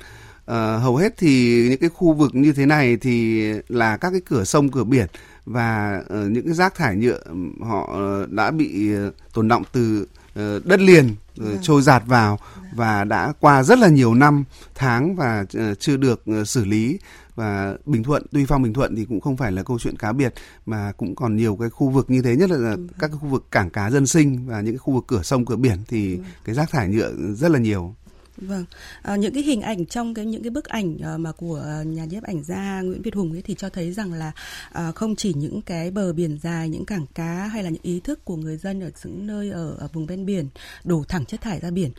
Uh, 0.51 0.51
hầu 0.83 0.97
hết 0.97 1.15
thì 1.19 1.63
những 1.69 1.81
cái 1.81 1.91
khu 1.91 2.13
vực 2.13 2.35
như 2.35 2.53
thế 2.53 2.67
này 2.67 2.97
thì 2.97 3.43
là 3.69 3.97
các 3.97 4.11
cái 4.11 4.21
cửa 4.25 4.45
sông 4.45 4.69
cửa 4.69 4.85
biển 4.85 5.07
và 5.47 6.03
uh, 6.05 6.31
những 6.31 6.45
cái 6.45 6.55
rác 6.55 6.75
thải 6.75 6.97
nhựa 6.97 7.21
họ 7.61 8.01
đã 8.31 8.51
bị 8.51 8.91
tồn 9.35 9.49
động 9.49 9.63
từ 9.73 10.07
uh, 10.33 10.67
đất 10.67 10.81
liền 10.81 11.15
uh, 11.43 11.47
trôi 11.63 11.83
giạt 11.83 12.03
vào 12.07 12.39
và 12.75 13.05
đã 13.05 13.33
qua 13.41 13.63
rất 13.63 13.79
là 13.79 13.89
nhiều 13.89 14.15
năm 14.15 14.45
tháng 14.75 15.17
và 15.17 15.45
uh, 15.59 15.79
chưa 15.79 15.97
được 15.97 16.25
uh, 16.41 16.49
xử 16.49 16.65
lý. 16.65 16.99
Và 17.35 17.77
Bình 17.87 18.03
Thuận, 18.03 18.27
Tuy 18.33 18.47
Phong 18.47 18.63
Bình 18.63 18.73
Thuận 18.73 18.97
thì 18.97 19.05
cũng 19.05 19.21
không 19.21 19.37
phải 19.37 19.53
là 19.53 19.63
câu 19.63 19.79
chuyện 19.79 19.97
cá 19.97 20.13
biệt 20.13 20.35
mà 20.67 20.93
cũng 20.97 21.17
còn 21.17 21.37
nhiều 21.37 21.57
cái 21.61 21.71
khu 21.71 21.89
vực 21.89 22.11
như 22.11 22.23
thế 22.23 22.37
nhất 22.37 22.51
là 22.51 22.77
các 22.99 23.09
cái 23.09 23.19
khu 23.21 23.29
vực 23.29 23.45
cảng 23.51 23.71
cá 23.71 23.91
dân 23.91 24.07
sinh 24.07 24.47
và 24.47 24.61
những 24.61 24.75
cái 24.75 24.79
khu 24.79 24.95
vực 24.95 25.05
cửa 25.07 25.23
sông 25.23 25.45
cửa 25.45 25.57
biển 25.57 25.79
thì 25.89 26.19
cái 26.45 26.55
rác 26.55 26.71
thải 26.71 26.89
nhựa 26.89 27.13
rất 27.35 27.51
là 27.51 27.59
nhiều. 27.59 27.95
Vâng, 28.37 28.65
à, 29.03 29.17
những 29.17 29.35
cái 29.35 29.43
hình 29.43 29.63
ảnh 29.63 29.87
trong 29.87 30.15
cái 30.15 30.27
những 30.27 30.43
cái 30.43 30.51
bức 30.51 30.65
ảnh 30.65 30.97
uh, 30.97 31.21
mà 31.21 31.33
của 31.33 31.55
ờ, 31.55 31.83
nhà 31.83 32.05
nhiếp 32.05 32.23
ảnh 32.23 32.45
gia 32.45 32.81
Nguyễn 32.81 33.03
Việt 33.03 33.15
Hùng 33.15 33.33
ấy 33.33 33.43
thì 33.43 33.55
cho 33.55 33.69
thấy 33.69 33.93
rằng 33.93 34.13
là 34.13 34.33
uh, 34.89 34.95
không 34.95 35.17
chỉ 35.17 35.35
những 35.35 35.63
cái 35.63 35.91
bờ 35.91 36.13
biển 36.13 36.39
dài, 36.43 36.69
những 36.69 36.85
cảng 36.85 37.07
cá 37.15 37.47
hay 37.47 37.63
là 37.63 37.71
những 37.71 37.83
ý 37.83 38.01
thức 38.01 38.25
của 38.25 38.37
người 38.37 38.57
dân 38.57 38.81
ở 38.81 38.91
những 39.05 39.27
nơi 39.27 39.51
ở, 39.51 39.77
ở 39.79 39.89
vùng 39.93 40.07
ven 40.07 40.27
biển 40.27 40.49
đổ 40.85 41.05
thẳng 41.09 41.25
chất 41.25 41.41
thải 41.41 41.61
ra 41.61 41.71
biển, 41.71 41.91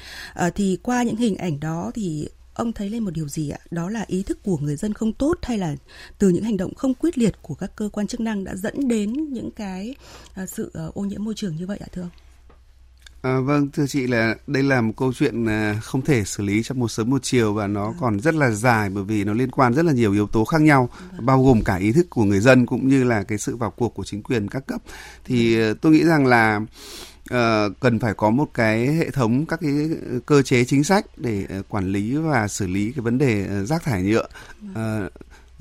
uh, 0.48 0.56
thì 0.56 0.78
qua 0.84 1.04
những 1.04 1.16
hình 1.16 1.36
ảnh 1.36 1.60
đó 1.60 1.92
thì 1.96 2.28
ông 2.54 2.74
thấy 2.74 2.90
lên 2.90 3.04
một 3.04 3.12
điều 3.12 3.28
gì 3.28 3.50
ạ? 3.50 3.60
Đó 3.72 3.90
là 3.90 4.06
ý 4.08 4.24
thức 4.24 4.44
của 4.44 4.58
người 4.58 4.76
dân 4.76 4.94
không 4.94 5.14
tốt 5.14 5.38
hay 5.42 5.58
là 5.58 5.76
từ 6.18 6.30
những 6.30 6.44
hành 6.44 6.58
động 6.58 6.76
không 6.76 6.94
quyết 6.94 7.18
liệt 7.18 7.42
của 7.42 7.56
các 7.56 7.76
cơ 7.76 7.90
quan 7.94 8.08
chức 8.08 8.20
năng 8.20 8.44
đã 8.44 8.56
dẫn 8.56 8.88
đến 8.88 9.34
những 9.34 9.52
cái 9.52 9.96
uh, 10.44 10.50
sự 10.50 10.72
uh, 10.88 10.94
ô 10.94 11.02
nhiễm 11.02 11.24
môi 11.24 11.34
trường 11.34 11.56
như 11.56 11.68
vậy 11.68 11.78
ạ 11.82 11.88
thưa 11.92 12.02
ông? 12.02 12.25
À, 13.26 13.40
vâng, 13.40 13.70
thưa 13.72 13.88
chị 13.88 14.08
là 14.08 14.36
đây 14.48 14.64
là 14.64 14.82
một 14.82 14.94
câu 14.98 15.14
chuyện 15.14 15.46
à, 15.46 15.80
không 15.84 16.02
thể 16.02 16.26
xử 16.26 16.44
lý 16.44 16.64
trong 16.64 16.80
một 16.80 16.88
sớm 16.88 17.10
một 17.10 17.24
chiều 17.24 17.54
và 17.54 17.68
nó 17.68 17.86
vâng. 17.86 17.96
còn 18.00 18.20
rất 18.20 18.36
là 18.36 18.52
dài 18.52 18.90
bởi 18.90 19.04
vì 19.04 19.24
nó 19.24 19.34
liên 19.34 19.52
quan 19.52 19.74
rất 19.74 19.86
là 19.86 19.94
nhiều 19.94 20.12
yếu 20.12 20.28
tố 20.28 20.46
khác 20.46 20.62
nhau, 20.62 20.90
vâng. 21.12 21.26
bao 21.26 21.44
gồm 21.44 21.64
cả 21.64 21.76
ý 21.76 21.92
thức 21.92 22.10
của 22.10 22.24
người 22.24 22.40
dân 22.40 22.66
cũng 22.66 22.88
như 22.88 23.04
là 23.04 23.24
cái 23.24 23.38
sự 23.38 23.56
vào 23.56 23.72
cuộc 23.72 23.94
của 23.94 24.04
chính 24.04 24.24
quyền 24.24 24.48
các 24.48 24.68
cấp. 24.68 24.82
Thì 25.26 25.58
vâng. 25.58 25.78
tôi 25.78 25.92
nghĩ 25.92 26.04
rằng 26.04 26.26
là 26.26 26.62
uh, 27.34 27.80
cần 27.80 28.00
phải 28.00 28.14
có 28.14 28.30
một 28.30 28.48
cái 28.54 28.88
hệ 28.88 29.10
thống 29.10 29.46
các 29.46 29.60
cái 29.62 29.90
cơ 30.26 30.42
chế 30.42 30.66
chính 30.66 30.84
sách 30.84 31.06
để 31.18 31.48
quản 31.70 31.92
lý 31.92 32.16
và 32.16 32.48
xử 32.48 32.68
lý 32.68 32.92
cái 32.92 33.02
vấn 33.02 33.18
đề 33.18 33.48
uh, 33.62 33.68
rác 33.68 33.84
thải 33.84 34.04
nhựa 34.04 34.28
uh, 34.72 35.12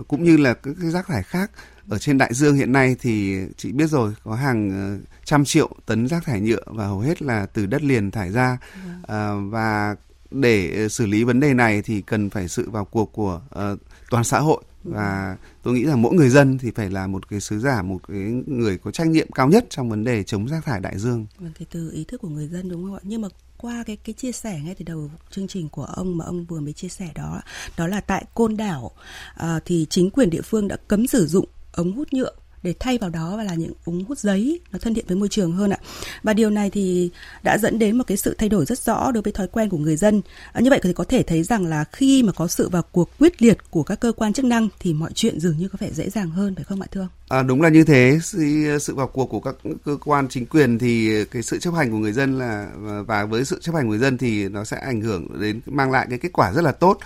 cũng 0.08 0.25
như 0.25 0.37
là 0.37 0.55
các 0.55 0.75
cái 0.81 0.90
rác 0.90 1.06
thải 1.06 1.22
khác 1.22 1.50
ở 1.88 1.98
trên 1.98 2.19
đại 2.19 2.34
dương 2.34 2.56
hiện 2.56 2.72
nay 2.72 2.96
thì 3.00 3.36
chị 3.56 3.72
biết 3.72 3.90
rồi 3.90 4.14
có 4.25 4.34
hàng 4.34 5.00
trăm 5.25 5.44
triệu 5.44 5.70
tấn 5.86 6.08
rác 6.08 6.25
thải 6.25 6.40
nhựa 6.40 6.62
và 6.66 6.86
hầu 6.86 7.00
hết 7.00 7.22
là 7.22 7.46
từ 7.46 7.66
đất 7.66 7.82
liền 7.82 8.10
thải 8.10 8.31
ra 8.31 8.58
uh, 9.02 9.06
và 9.50 9.96
để 10.31 10.88
xử 10.88 11.06
lý 11.06 11.25
vấn 11.25 11.40
đề 11.40 11.54
này 11.54 11.82
thì 11.82 12.00
cần 12.00 12.31
phải 12.31 12.48
sự 12.48 12.70
vào 12.70 12.84
cuộc 12.84 13.12
của 13.12 13.40
uh, 13.54 13.81
toàn 14.10 14.25
xã 14.25 14.38
hội 14.38 14.62
và 14.84 15.36
tôi 15.62 15.75
nghĩ 15.75 15.86
rằng 15.86 16.03
mỗi 16.03 16.14
người 16.14 16.31
dân 16.31 16.58
thì 16.58 16.70
phải 16.70 16.91
là 16.91 17.06
một 17.06 17.29
cái 17.29 17.41
sứ 17.41 17.60
giả 17.60 17.82
một 17.82 17.98
cái 18.08 18.19
người 18.46 18.79
có 18.79 18.91
trách 18.91 19.06
nhiệm 19.06 19.32
cao 19.32 19.48
nhất 19.48 19.67
trong 19.70 19.91
vấn 19.91 20.05
đề 20.05 20.22
chống 20.22 20.48
rác 20.48 20.64
thải 20.64 20.81
đại 20.81 20.98
dương. 20.98 21.26
Vâng, 21.38 21.53
cái 21.58 21.67
từ 21.70 21.91
ý 21.93 22.05
thức 22.05 22.20
của 22.20 22.29
người 22.29 22.48
dân 22.48 22.69
đúng 22.69 22.84
không 22.84 22.94
ạ? 22.94 23.00
Nhưng 23.03 23.20
mà 23.20 23.29
qua 23.56 23.82
cái 23.86 23.96
cái 23.96 24.12
chia 24.12 24.32
sẻ 24.32 24.60
ngay 24.64 24.74
từ 24.74 24.84
đầu 24.84 25.10
chương 25.31 25.48
trình 25.48 25.69
của 25.69 25.84
ông 25.84 26.19
mà 26.19 26.24
ông 26.24 26.44
vừa 26.44 26.60
mới 26.60 26.72
chia 26.72 26.88
sẻ 26.88 27.08
đó 27.14 27.41
đó 27.76 27.86
là 27.86 28.00
tại 28.00 28.24
Côn 28.34 28.56
Đảo 28.56 28.91
à, 29.34 29.60
thì 29.64 29.86
chính 29.91 30.10
quyền 30.10 30.31
địa 30.31 30.43
phương 30.43 30.69
đã 30.69 30.76
cấm 30.88 31.06
sử 31.06 31.26
dụng 31.26 31.46
ống 31.74 31.93
hút 31.93 32.12
nhựa 32.12 32.31
để 32.62 32.74
thay 32.81 32.98
vào 32.98 33.10
đó 33.10 33.43
là 33.43 33.54
những 33.54 33.72
ống 33.84 34.04
hút 34.04 34.19
giấy 34.19 34.60
nó 34.72 34.78
thân 34.78 34.94
thiện 34.94 35.04
với 35.08 35.16
môi 35.16 35.28
trường 35.28 35.52
hơn 35.52 35.70
ạ. 35.70 35.78
Và 36.22 36.32
điều 36.32 36.50
này 36.50 36.70
thì 36.70 37.10
đã 37.43 37.58
dẫn 37.58 37.78
đến 37.78 37.98
một 37.98 38.04
cái 38.06 38.16
sự 38.16 38.34
thay 38.38 38.48
đổi 38.48 38.64
rất 38.64 38.78
rõ 38.78 39.10
đối 39.10 39.22
với 39.22 39.32
thói 39.32 39.46
quen 39.46 39.69
của 39.69 39.78
người 39.78 39.96
dân. 39.96 40.22
À, 40.52 40.60
như 40.60 40.70
vậy 40.70 40.81
thì 40.82 40.93
có 40.93 41.04
thể 41.04 41.22
thấy 41.22 41.43
rằng 41.43 41.66
là 41.66 41.84
khi 41.93 42.22
mà 42.22 42.32
có 42.32 42.46
sự 42.46 42.69
vào 42.69 42.82
cuộc 42.93 43.10
quyết 43.19 43.43
liệt 43.43 43.58
của 43.70 43.82
các 43.82 44.00
cơ 44.00 44.12
quan 44.12 44.32
chức 44.32 44.44
năng 44.44 44.69
thì 44.81 44.94
mọi 44.94 45.12
chuyện 45.14 45.40
dường 45.40 45.58
như 45.58 45.69
có 45.69 45.76
vẻ 45.81 45.90
dễ 45.93 46.10
dàng 46.10 46.31
hơn 46.31 46.54
phải 46.54 46.64
không 46.64 46.81
ạ 46.81 46.86
thưa 46.90 47.00
ông? 47.00 47.08
À, 47.28 47.43
đúng 47.43 47.62
là 47.62 47.69
như 47.69 47.84
thế. 47.84 48.19
Sự, 48.22 48.38
sự 48.81 48.94
vào 48.94 49.06
cuộc 49.06 49.26
của 49.26 49.40
các 49.40 49.54
cơ 49.84 49.96
quan 50.04 50.28
chính 50.28 50.46
quyền 50.46 50.78
thì 50.78 51.24
cái 51.24 51.43
sự 51.43 51.58
chấp 51.58 51.74
hành 51.74 51.90
của 51.90 51.98
người 51.98 52.12
dân 52.12 52.38
là 52.38 52.69
và 53.06 53.24
với 53.24 53.44
sự 53.44 53.58
chấp 53.60 53.74
hành 53.74 53.84
của 53.84 53.90
người 53.90 53.98
dân 53.98 54.19
thì 54.19 54.48
nó 54.48 54.64
sẽ 54.64 54.76
ảnh 54.76 55.00
hưởng 55.00 55.40
đến 55.40 55.60
mang 55.66 55.90
lại 55.90 56.06
cái 56.10 56.19
kết 56.19 56.32
quả 56.32 56.52
rất 56.52 56.64
là 56.64 56.72
tốt. 56.72 56.98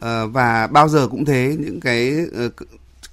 À, 0.00 0.24
và 0.24 0.66
bao 0.66 0.88
giờ 0.88 1.08
cũng 1.08 1.24
thế 1.24 1.56
những 1.58 1.80
cái 1.80 2.14
uh, 2.46 2.52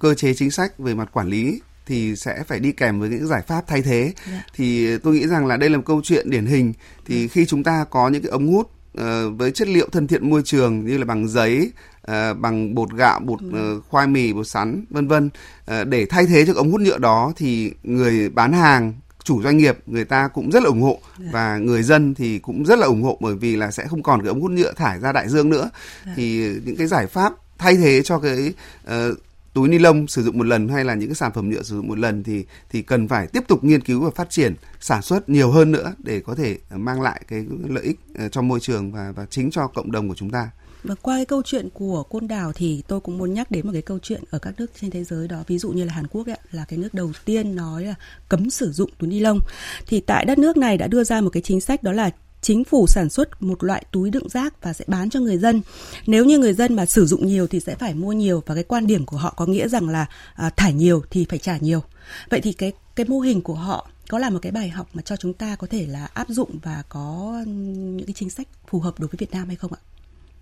cơ 0.00 0.14
chế 0.14 0.34
chính 0.34 0.50
sách 0.50 0.78
về 0.78 0.94
mặt 0.94 1.08
quản 1.12 1.28
lý 1.28 1.60
thì 1.86 2.16
sẽ 2.16 2.42
phải 2.46 2.60
đi 2.60 2.72
kèm 2.72 3.00
với 3.00 3.08
những 3.08 3.26
giải 3.26 3.42
pháp 3.42 3.64
thay 3.66 3.82
thế. 3.82 4.00
Yeah. 4.00 4.14
Dạ. 4.26 4.44
Thì 4.54 4.98
tôi 4.98 5.14
nghĩ 5.14 5.26
rằng 5.26 5.46
là 5.46 5.56
đây 5.56 5.70
là 5.70 5.76
một 5.76 5.82
câu 5.86 6.00
chuyện 6.04 6.30
điển 6.30 6.46
hình. 6.46 6.72
Thì 7.06 7.18
yeah. 7.18 7.30
khi 7.30 7.46
chúng 7.46 7.62
ta 7.62 7.84
có 7.90 8.08
những 8.08 8.22
cái 8.22 8.30
ống 8.30 8.52
hút 8.52 8.70
uh, 8.98 9.04
với 9.38 9.50
chất 9.50 9.68
liệu 9.68 9.88
thân 9.92 10.06
thiện 10.06 10.30
môi 10.30 10.42
trường 10.44 10.86
như 10.86 10.98
là 10.98 11.04
bằng 11.04 11.28
giấy, 11.28 11.72
uh, 12.10 12.38
bằng 12.38 12.74
bột 12.74 12.92
gạo, 12.92 13.20
bột 13.20 13.38
uh, 13.46 13.84
khoai 13.88 14.06
mì, 14.06 14.32
bột 14.32 14.46
sắn, 14.46 14.84
vân 14.90 15.08
vân 15.08 15.26
uh, 15.26 15.88
để 15.88 16.06
thay 16.06 16.26
thế 16.26 16.46
cho 16.46 16.52
ống 16.56 16.70
hút 16.72 16.80
nhựa 16.80 16.98
đó 16.98 17.32
thì 17.36 17.72
người 17.82 18.28
bán 18.28 18.52
hàng 18.52 18.94
chủ 19.24 19.42
doanh 19.42 19.56
nghiệp 19.56 19.78
người 19.86 20.04
ta 20.04 20.28
cũng 20.28 20.50
rất 20.50 20.62
là 20.62 20.68
ủng 20.68 20.82
hộ. 20.82 21.00
Dạ. 21.18 21.30
và 21.32 21.56
người 21.56 21.82
dân 21.82 22.14
thì 22.14 22.38
cũng 22.38 22.64
rất 22.64 22.78
là 22.78 22.86
ủng 22.86 23.02
hộ 23.02 23.18
bởi 23.20 23.34
vì 23.34 23.56
là 23.56 23.70
sẽ 23.70 23.86
không 23.86 24.02
còn 24.02 24.20
cái 24.20 24.28
ống 24.28 24.40
hút 24.40 24.50
nhựa 24.50 24.72
thải 24.72 25.00
ra 25.00 25.12
đại 25.12 25.28
dương 25.28 25.50
nữa. 25.50 25.70
Dạ. 26.06 26.12
thì 26.16 26.38
những 26.64 26.76
cái 26.76 26.86
giải 26.86 27.06
pháp 27.06 27.32
thay 27.58 27.76
thế 27.76 28.02
cho 28.02 28.18
cái 28.18 28.52
uh, 28.86 29.18
túi 29.54 29.68
ni 29.68 29.78
lông 29.78 30.08
sử 30.08 30.22
dụng 30.22 30.38
một 30.38 30.46
lần 30.46 30.68
hay 30.68 30.84
là 30.84 30.94
những 30.94 31.08
cái 31.08 31.14
sản 31.14 31.32
phẩm 31.34 31.50
nhựa 31.50 31.62
sử 31.62 31.76
dụng 31.76 31.88
một 31.88 31.98
lần 31.98 32.22
thì 32.22 32.44
thì 32.70 32.82
cần 32.82 33.08
phải 33.08 33.26
tiếp 33.26 33.42
tục 33.48 33.64
nghiên 33.64 33.80
cứu 33.80 34.00
và 34.00 34.10
phát 34.10 34.30
triển 34.30 34.54
sản 34.80 35.02
xuất 35.02 35.28
nhiều 35.28 35.50
hơn 35.50 35.72
nữa 35.72 35.94
để 35.98 36.20
có 36.20 36.34
thể 36.34 36.58
mang 36.70 37.02
lại 37.02 37.22
cái 37.28 37.44
lợi 37.68 37.84
ích 37.84 38.00
ờ, 38.14 38.28
cho 38.28 38.42
môi 38.42 38.60
trường 38.60 38.92
và 38.92 39.12
và 39.16 39.26
chính 39.30 39.50
cho 39.50 39.66
cộng 39.66 39.92
đồng 39.92 40.08
của 40.08 40.14
chúng 40.14 40.30
ta. 40.30 40.50
Và 40.82 40.94
qua 40.94 41.16
cái 41.16 41.24
câu 41.24 41.42
chuyện 41.44 41.68
của 41.74 42.02
Côn 42.02 42.28
Đảo 42.28 42.52
thì 42.54 42.82
tôi 42.88 43.00
cũng 43.00 43.18
muốn 43.18 43.34
nhắc 43.34 43.50
đến 43.50 43.66
một 43.66 43.72
cái 43.72 43.82
câu 43.82 43.98
chuyện 44.02 44.22
ở 44.30 44.38
các 44.38 44.54
nước 44.58 44.70
trên 44.80 44.90
thế 44.90 45.04
giới 45.04 45.28
đó, 45.28 45.44
ví 45.46 45.58
dụ 45.58 45.70
như 45.70 45.84
là 45.84 45.92
Hàn 45.92 46.06
Quốc 46.06 46.26
ấy, 46.26 46.38
là 46.50 46.64
cái 46.68 46.78
nước 46.78 46.94
đầu 46.94 47.12
tiên 47.24 47.56
nói 47.56 47.84
là 47.84 47.94
cấm 48.28 48.50
sử 48.50 48.72
dụng 48.72 48.90
túi 48.98 49.10
ni 49.10 49.20
lông. 49.20 49.38
Thì 49.86 50.00
tại 50.00 50.24
đất 50.24 50.38
nước 50.38 50.56
này 50.56 50.76
đã 50.76 50.86
đưa 50.86 51.04
ra 51.04 51.20
một 51.20 51.30
cái 51.30 51.42
chính 51.42 51.60
sách 51.60 51.82
đó 51.82 51.92
là 51.92 52.10
chính 52.40 52.64
phủ 52.64 52.86
sản 52.86 53.10
xuất 53.10 53.42
một 53.42 53.64
loại 53.64 53.84
túi 53.92 54.10
đựng 54.10 54.28
rác 54.28 54.62
và 54.62 54.72
sẽ 54.72 54.84
bán 54.88 55.10
cho 55.10 55.20
người 55.20 55.38
dân. 55.38 55.62
Nếu 56.06 56.24
như 56.24 56.38
người 56.38 56.52
dân 56.52 56.76
mà 56.76 56.86
sử 56.86 57.06
dụng 57.06 57.26
nhiều 57.26 57.46
thì 57.46 57.60
sẽ 57.60 57.74
phải 57.74 57.94
mua 57.94 58.12
nhiều 58.12 58.42
và 58.46 58.54
cái 58.54 58.64
quan 58.64 58.86
điểm 58.86 59.06
của 59.06 59.16
họ 59.16 59.34
có 59.36 59.46
nghĩa 59.46 59.68
rằng 59.68 59.88
là 59.88 60.06
à, 60.34 60.50
thải 60.56 60.72
nhiều 60.72 61.02
thì 61.10 61.26
phải 61.28 61.38
trả 61.38 61.56
nhiều. 61.58 61.82
Vậy 62.30 62.40
thì 62.40 62.52
cái 62.52 62.72
cái 62.94 63.06
mô 63.08 63.20
hình 63.20 63.42
của 63.42 63.54
họ 63.54 63.88
có 64.08 64.18
là 64.18 64.30
một 64.30 64.38
cái 64.42 64.52
bài 64.52 64.68
học 64.68 64.88
mà 64.94 65.02
cho 65.02 65.16
chúng 65.16 65.32
ta 65.32 65.56
có 65.56 65.66
thể 65.66 65.86
là 65.86 66.08
áp 66.14 66.28
dụng 66.28 66.58
và 66.62 66.82
có 66.88 67.34
những 67.46 68.06
cái 68.06 68.14
chính 68.16 68.30
sách 68.30 68.48
phù 68.68 68.80
hợp 68.80 69.00
đối 69.00 69.08
với 69.08 69.16
Việt 69.18 69.30
Nam 69.30 69.46
hay 69.46 69.56
không 69.56 69.72
ạ? 69.72 69.80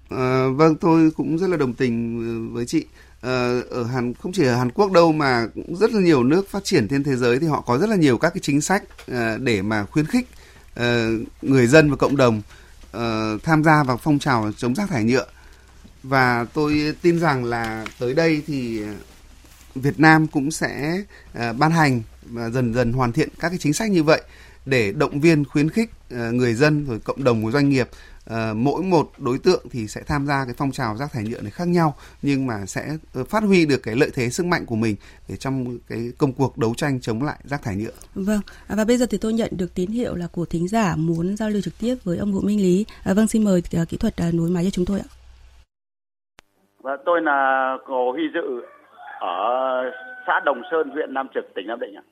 À, 0.08 0.46
vâng, 0.54 0.76
tôi 0.76 1.10
cũng 1.10 1.38
rất 1.38 1.50
là 1.50 1.56
đồng 1.56 1.74
tình 1.74 2.18
ừ, 2.18 2.54
với 2.54 2.66
chị. 2.66 2.84
À, 3.20 3.60
ở 3.70 3.84
Hàn 3.84 4.14
không 4.14 4.32
chỉ 4.32 4.44
ở 4.44 4.56
Hàn 4.56 4.70
Quốc 4.70 4.92
đâu 4.92 5.12
mà 5.12 5.46
cũng 5.54 5.76
rất 5.76 5.92
là 5.92 6.00
nhiều 6.00 6.22
nước 6.22 6.48
phát 6.48 6.64
triển 6.64 6.88
trên 6.88 7.04
thế 7.04 7.16
giới 7.16 7.38
thì 7.38 7.46
họ 7.46 7.60
có 7.60 7.78
rất 7.78 7.88
là 7.88 7.96
nhiều 7.96 8.18
các 8.18 8.30
cái 8.34 8.40
chính 8.42 8.60
sách 8.60 8.82
à, 9.06 9.36
để 9.40 9.62
mà 9.62 9.84
khuyến 9.84 10.06
khích 10.06 10.28
Ờ, 10.78 11.10
người 11.42 11.66
dân 11.66 11.90
và 11.90 11.96
cộng 11.96 12.16
đồng 12.16 12.42
uh, 12.96 13.42
tham 13.42 13.64
gia 13.64 13.84
vào 13.84 13.96
phong 13.96 14.18
trào 14.18 14.52
chống 14.56 14.74
rác 14.74 14.88
thải 14.90 15.04
nhựa. 15.04 15.26
Và 16.02 16.46
tôi 16.54 16.94
tin 17.02 17.20
rằng 17.20 17.44
là 17.44 17.86
tới 17.98 18.14
đây 18.14 18.42
thì 18.46 18.82
Việt 19.74 20.00
Nam 20.00 20.26
cũng 20.26 20.50
sẽ 20.50 21.02
uh, 21.38 21.56
ban 21.56 21.70
hành 21.70 22.02
và 22.22 22.50
dần 22.50 22.74
dần 22.74 22.92
hoàn 22.92 23.12
thiện 23.12 23.28
các 23.40 23.48
cái 23.48 23.58
chính 23.58 23.72
sách 23.72 23.90
như 23.90 24.02
vậy 24.02 24.22
để 24.66 24.92
động 24.92 25.20
viên 25.20 25.44
khuyến 25.44 25.70
khích 25.70 25.90
uh, 26.14 26.34
người 26.34 26.54
dân 26.54 26.86
rồi 26.86 26.98
cộng 26.98 27.24
đồng 27.24 27.42
của 27.42 27.50
doanh 27.50 27.68
nghiệp 27.68 27.88
à, 28.28 28.52
mỗi 28.56 28.82
một 28.82 29.10
đối 29.18 29.38
tượng 29.38 29.62
thì 29.70 29.88
sẽ 29.88 30.00
tham 30.06 30.26
gia 30.26 30.44
cái 30.44 30.54
phong 30.58 30.72
trào 30.72 30.96
rác 30.96 31.12
thải 31.12 31.24
nhựa 31.24 31.40
này 31.40 31.50
khác 31.50 31.68
nhau 31.68 31.94
nhưng 32.22 32.46
mà 32.46 32.66
sẽ 32.66 32.96
ờ, 33.14 33.24
phát 33.24 33.42
huy 33.42 33.66
được 33.66 33.82
cái 33.82 33.96
lợi 33.96 34.10
thế 34.14 34.30
sức 34.30 34.46
mạnh 34.46 34.66
của 34.66 34.76
mình 34.76 34.96
để 35.28 35.36
trong 35.36 35.78
cái 35.88 36.12
công 36.18 36.32
cuộc 36.32 36.58
đấu 36.58 36.74
tranh 36.76 37.00
chống 37.00 37.22
lại 37.22 37.36
rác 37.44 37.62
thải 37.62 37.76
nhựa. 37.76 37.94
Vâng 38.14 38.40
và 38.68 38.84
bây 38.84 38.96
giờ 38.96 39.06
thì 39.10 39.18
tôi 39.18 39.32
nhận 39.32 39.50
được 39.52 39.74
tín 39.74 39.90
hiệu 39.90 40.14
là 40.14 40.26
của 40.32 40.44
thính 40.44 40.68
giả 40.68 40.94
muốn 40.96 41.36
giao 41.36 41.50
lưu 41.50 41.62
trực 41.62 41.74
tiếp 41.80 41.94
với 42.04 42.18
ông 42.18 42.32
Vũ 42.32 42.40
Minh 42.40 42.62
Lý. 42.62 42.86
À, 43.04 43.14
vâng 43.14 43.26
xin 43.26 43.44
mời 43.44 43.62
kỹ 43.88 43.96
thuật 43.96 44.14
nối 44.32 44.50
máy 44.50 44.64
cho 44.64 44.70
chúng 44.70 44.84
tôi 44.84 44.98
ạ. 44.98 45.08
Và 46.82 46.96
tôi 47.06 47.20
là 47.22 47.76
Hồ 47.86 48.12
Huy 48.12 48.22
Dự 48.34 48.62
ở 49.20 49.82
xã 50.26 50.40
Đồng 50.44 50.62
Sơn, 50.70 50.90
huyện 50.90 51.14
Nam 51.14 51.26
Trực, 51.34 51.44
tỉnh 51.54 51.66
Nam 51.66 51.80
Định 51.80 51.94
ạ. 51.94 52.02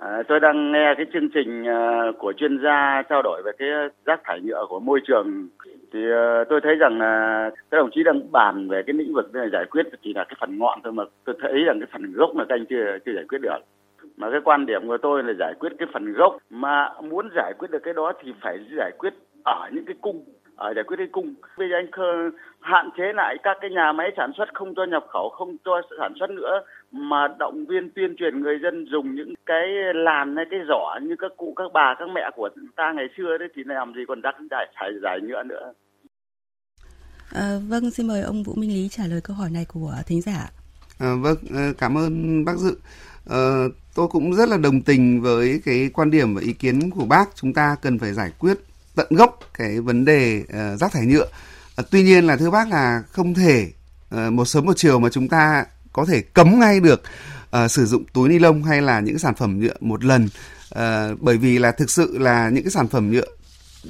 À, 0.00 0.22
tôi 0.28 0.40
đang 0.40 0.72
nghe 0.72 0.94
cái 0.96 1.06
chương 1.12 1.28
trình 1.34 1.64
à, 1.68 2.02
của 2.18 2.32
chuyên 2.32 2.58
gia 2.62 3.02
trao 3.08 3.22
đổi 3.22 3.42
về 3.44 3.52
cái 3.58 3.68
rác 4.04 4.20
thải 4.24 4.40
nhựa 4.40 4.66
của 4.68 4.80
môi 4.80 5.00
trường. 5.06 5.48
Thì 5.92 6.00
à, 6.12 6.44
tôi 6.48 6.60
thấy 6.60 6.74
rằng 6.74 6.98
là 6.98 7.50
các 7.70 7.78
đồng 7.78 7.90
chí 7.92 8.02
đang 8.02 8.32
bàn 8.32 8.68
về 8.68 8.82
cái 8.86 8.94
lĩnh 8.94 9.14
vực 9.14 9.34
này 9.34 9.48
giải 9.52 9.64
quyết 9.70 9.86
chỉ 10.02 10.12
là 10.14 10.24
cái 10.24 10.36
phần 10.40 10.58
ngọn 10.58 10.78
thôi 10.84 10.92
mà 10.92 11.04
tôi 11.24 11.36
thấy 11.40 11.64
rằng 11.64 11.80
cái 11.80 11.88
phần 11.92 12.12
gốc 12.12 12.36
là 12.36 12.44
các 12.48 12.54
anh 12.54 12.66
chưa 12.66 12.98
chưa 13.06 13.12
giải 13.14 13.24
quyết 13.28 13.38
được. 13.42 13.58
Mà 14.16 14.30
cái 14.30 14.40
quan 14.44 14.66
điểm 14.66 14.88
của 14.88 14.98
tôi 14.98 15.22
là 15.22 15.32
giải 15.38 15.54
quyết 15.60 15.72
cái 15.78 15.88
phần 15.92 16.12
gốc 16.12 16.36
mà 16.50 16.88
muốn 17.00 17.28
giải 17.36 17.52
quyết 17.58 17.70
được 17.70 17.82
cái 17.82 17.94
đó 17.94 18.12
thì 18.22 18.32
phải 18.40 18.58
giải 18.76 18.90
quyết 18.98 19.12
ở 19.44 19.68
những 19.72 19.84
cái 19.84 19.96
cung 20.00 20.24
ở 20.56 20.74
giải 20.74 20.84
quyết 20.84 20.96
cái 20.96 21.06
cung. 21.12 21.34
Bây 21.58 21.68
giờ 21.68 21.76
anh 21.76 21.90
khơ 21.90 22.30
hạn 22.60 22.90
chế 22.96 23.12
lại 23.12 23.36
các 23.42 23.58
cái 23.60 23.70
nhà 23.70 23.92
máy 23.92 24.12
sản 24.16 24.30
xuất 24.36 24.54
không 24.54 24.74
cho 24.74 24.84
nhập 24.84 25.04
khẩu 25.08 25.28
không 25.28 25.56
cho 25.64 25.82
sản 25.98 26.12
xuất 26.18 26.30
nữa 26.30 26.60
mà 26.94 27.28
động 27.38 27.64
viên 27.68 27.90
tuyên 27.94 28.16
truyền 28.18 28.40
người 28.40 28.58
dân 28.62 28.86
dùng 28.92 29.14
những 29.14 29.34
cái 29.46 29.66
làn 29.94 30.36
hay 30.36 30.44
cái 30.50 30.60
giỏ 30.68 30.98
như 31.02 31.14
các 31.18 31.32
cụ 31.36 31.52
các 31.56 31.72
bà 31.74 31.94
các 31.98 32.08
mẹ 32.14 32.30
của 32.36 32.48
ta 32.76 32.92
ngày 32.96 33.06
xưa 33.16 33.38
đấy 33.38 33.48
thì 33.56 33.62
làm 33.66 33.92
gì 33.94 34.00
còn 34.08 34.22
đắt 34.22 34.34
giải 34.50 34.66
giải 34.80 34.90
giải 35.02 35.18
nhựa 35.22 35.42
nữa 35.42 35.72
À, 37.34 37.58
vâng, 37.68 37.90
xin 37.90 38.06
mời 38.06 38.22
ông 38.22 38.42
Vũ 38.42 38.54
Minh 38.54 38.70
Lý 38.70 38.88
trả 38.88 39.06
lời 39.06 39.20
câu 39.20 39.36
hỏi 39.36 39.50
này 39.50 39.64
của 39.64 39.94
thính 40.06 40.22
giả. 40.22 40.50
À, 40.98 41.14
vâng, 41.20 41.36
ờ, 41.54 41.72
cảm 41.78 41.98
ơn 41.98 42.44
bác 42.44 42.56
Dự. 42.56 42.76
À, 43.30 43.38
tôi 43.94 44.08
cũng 44.08 44.34
rất 44.34 44.48
là 44.48 44.56
đồng 44.56 44.82
tình 44.82 45.22
với 45.22 45.60
cái 45.64 45.90
quan 45.94 46.10
điểm 46.10 46.34
và 46.34 46.40
ý 46.40 46.52
kiến 46.52 46.90
của 46.90 47.04
bác. 47.04 47.24
Chúng 47.34 47.52
ta 47.52 47.76
cần 47.82 47.98
phải 47.98 48.12
giải 48.12 48.30
quyết 48.38 48.58
tận 48.96 49.06
gốc 49.10 49.38
cái 49.58 49.80
vấn 49.80 50.04
đề 50.04 50.42
uh, 50.42 50.80
rác 50.80 50.92
thải 50.92 51.06
nhựa. 51.06 51.26
Uh, 51.80 51.86
tuy 51.90 52.02
nhiên 52.02 52.26
là 52.26 52.36
thưa 52.36 52.50
bác 52.50 52.68
là 52.68 53.02
không 53.08 53.34
thể 53.34 53.72
uh, 54.14 54.32
một 54.32 54.44
sớm 54.44 54.64
một 54.64 54.76
chiều 54.76 54.98
mà 55.00 55.08
chúng 55.08 55.28
ta 55.28 55.64
có 55.94 56.04
thể 56.04 56.20
cấm 56.20 56.60
ngay 56.60 56.80
được 56.80 57.02
uh, 57.64 57.70
sử 57.70 57.86
dụng 57.86 58.04
túi 58.12 58.28
ni 58.28 58.38
lông 58.38 58.62
hay 58.62 58.82
là 58.82 59.00
những 59.00 59.18
sản 59.18 59.34
phẩm 59.34 59.60
nhựa 59.60 59.74
một 59.80 60.04
lần. 60.04 60.28
Uh, 60.74 61.20
bởi 61.20 61.36
vì 61.36 61.58
là 61.58 61.72
thực 61.72 61.90
sự 61.90 62.18
là 62.18 62.48
những 62.48 62.64
cái 62.64 62.70
sản 62.70 62.88
phẩm 62.88 63.10
nhựa 63.10 63.26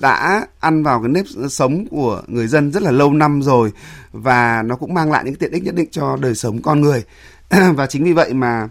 đã 0.00 0.46
ăn 0.60 0.82
vào 0.82 1.00
cái 1.00 1.08
nếp 1.08 1.24
sống 1.50 1.86
của 1.90 2.22
người 2.26 2.46
dân 2.46 2.72
rất 2.72 2.82
là 2.82 2.90
lâu 2.90 3.12
năm 3.12 3.42
rồi 3.42 3.72
và 4.12 4.62
nó 4.62 4.76
cũng 4.76 4.94
mang 4.94 5.12
lại 5.12 5.24
những 5.24 5.34
tiện 5.34 5.52
ích 5.52 5.62
nhất 5.62 5.74
định 5.74 5.88
cho 5.90 6.16
đời 6.16 6.34
sống 6.34 6.62
con 6.62 6.80
người. 6.80 7.04
Và 7.74 7.86
chính 7.86 8.04
vì 8.04 8.12
vậy 8.12 8.34
mà 8.34 8.68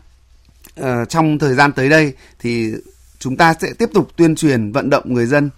uh, 0.81 0.85
trong 1.09 1.39
thời 1.39 1.55
gian 1.55 1.71
tới 1.71 1.89
đây 1.89 2.13
thì 2.39 2.73
chúng 3.19 3.37
ta 3.37 3.53
sẽ 3.61 3.73
tiếp 3.73 3.89
tục 3.93 4.07
tuyên 4.15 4.35
truyền 4.35 4.71
vận 4.71 4.89
động 4.89 5.13
người 5.13 5.25
dân 5.25 5.49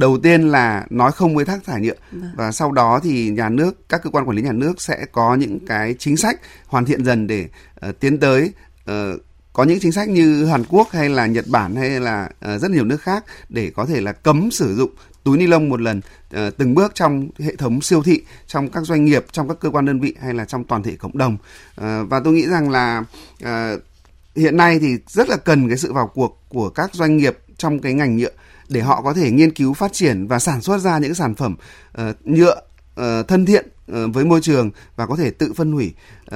đầu 0.00 0.18
tiên 0.22 0.48
là 0.48 0.86
nói 0.90 1.12
không 1.12 1.34
với 1.34 1.44
rác 1.44 1.64
thải 1.64 1.80
nhựa. 1.80 1.94
Vâng. 2.12 2.30
và 2.36 2.52
sau 2.52 2.72
đó 2.72 3.00
thì 3.02 3.30
nhà 3.30 3.48
nước 3.48 3.88
các 3.88 4.02
cơ 4.02 4.10
quan 4.10 4.28
quản 4.28 4.36
lý 4.36 4.42
nhà 4.42 4.52
nước 4.52 4.80
sẽ 4.80 5.06
có 5.12 5.34
những 5.34 5.66
cái 5.66 5.94
chính 5.98 6.16
sách 6.16 6.40
hoàn 6.66 6.84
thiện 6.84 7.04
dần 7.04 7.26
để 7.26 7.48
uh, 7.88 8.00
tiến 8.00 8.20
tới 8.20 8.52
uh, 8.90 9.20
có 9.52 9.64
những 9.64 9.80
chính 9.80 9.92
sách 9.92 10.08
như 10.08 10.46
Hàn 10.46 10.64
Quốc 10.68 10.90
hay 10.90 11.08
là 11.08 11.26
Nhật 11.26 11.44
Bản 11.48 11.76
hay 11.76 11.90
là 11.90 12.28
uh, 12.54 12.60
rất 12.60 12.70
nhiều 12.70 12.84
nước 12.84 13.02
khác 13.02 13.24
để 13.48 13.70
có 13.76 13.86
thể 13.86 14.00
là 14.00 14.12
cấm 14.12 14.50
sử 14.50 14.74
dụng 14.74 14.90
túi 15.24 15.38
ni 15.38 15.46
lông 15.46 15.68
một 15.68 15.80
lần 15.80 15.98
uh, 15.98 16.56
từng 16.56 16.74
bước 16.74 16.94
trong 16.94 17.28
hệ 17.38 17.56
thống 17.56 17.80
siêu 17.80 18.02
thị 18.02 18.22
trong 18.46 18.68
các 18.68 18.80
doanh 18.84 19.04
nghiệp 19.04 19.26
trong 19.32 19.48
các 19.48 19.56
cơ 19.60 19.70
quan 19.70 19.84
đơn 19.84 20.00
vị 20.00 20.14
hay 20.20 20.34
là 20.34 20.44
trong 20.44 20.64
toàn 20.64 20.82
thể 20.82 20.96
cộng 20.96 21.18
đồng. 21.18 21.34
Uh, 21.34 21.84
và 22.10 22.20
tôi 22.24 22.32
nghĩ 22.32 22.46
rằng 22.46 22.70
là 22.70 23.04
uh, 23.44 23.48
hiện 24.36 24.56
nay 24.56 24.78
thì 24.78 24.96
rất 25.06 25.28
là 25.28 25.36
cần 25.36 25.68
cái 25.68 25.78
sự 25.78 25.92
vào 25.92 26.06
cuộc 26.06 26.44
của 26.48 26.68
các 26.68 26.94
doanh 26.94 27.16
nghiệp 27.16 27.38
trong 27.56 27.80
cái 27.80 27.94
ngành 27.94 28.16
nhựa 28.16 28.30
để 28.70 28.80
họ 28.80 29.02
có 29.02 29.14
thể 29.14 29.30
nghiên 29.30 29.50
cứu 29.50 29.74
phát 29.74 29.92
triển 29.92 30.26
và 30.26 30.38
sản 30.38 30.60
xuất 30.60 30.78
ra 30.78 30.98
những 30.98 31.14
sản 31.14 31.34
phẩm 31.34 31.56
uh, 32.00 32.16
nhựa 32.24 32.60
uh, 33.00 33.28
thân 33.28 33.46
thiện 33.46 33.68
với 34.12 34.24
môi 34.24 34.40
trường 34.40 34.70
và 34.96 35.06
có 35.06 35.16
thể 35.16 35.30
tự 35.30 35.52
phân 35.52 35.72
hủy 35.72 35.92
uh, 36.26 36.34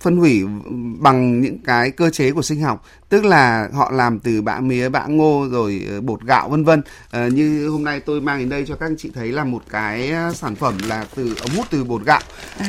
phân 0.00 0.16
hủy 0.16 0.44
bằng 0.98 1.40
những 1.40 1.58
cái 1.58 1.90
cơ 1.90 2.10
chế 2.10 2.30
của 2.30 2.42
sinh 2.42 2.60
học. 2.60 2.84
Tức 3.08 3.24
là 3.24 3.68
họ 3.72 3.90
làm 3.90 4.18
từ 4.18 4.42
bã 4.42 4.60
mía 4.60 4.88
bã 4.88 5.06
ngô 5.06 5.46
rồi 5.50 5.86
bột 6.02 6.22
gạo 6.22 6.48
vân 6.48 6.64
vân. 6.64 6.80
Uh, 6.80 7.32
như 7.32 7.68
hôm 7.68 7.84
nay 7.84 8.00
tôi 8.00 8.20
mang 8.20 8.38
đến 8.38 8.48
đây 8.48 8.64
cho 8.68 8.76
các 8.76 8.86
anh 8.86 8.96
chị 8.98 9.10
thấy 9.14 9.32
là 9.32 9.44
một 9.44 9.62
cái 9.70 10.12
sản 10.34 10.54
phẩm 10.54 10.74
là 10.88 11.06
từ 11.14 11.34
ống 11.40 11.50
hút 11.56 11.66
từ 11.70 11.84
bột 11.84 12.04
gạo. 12.04 12.20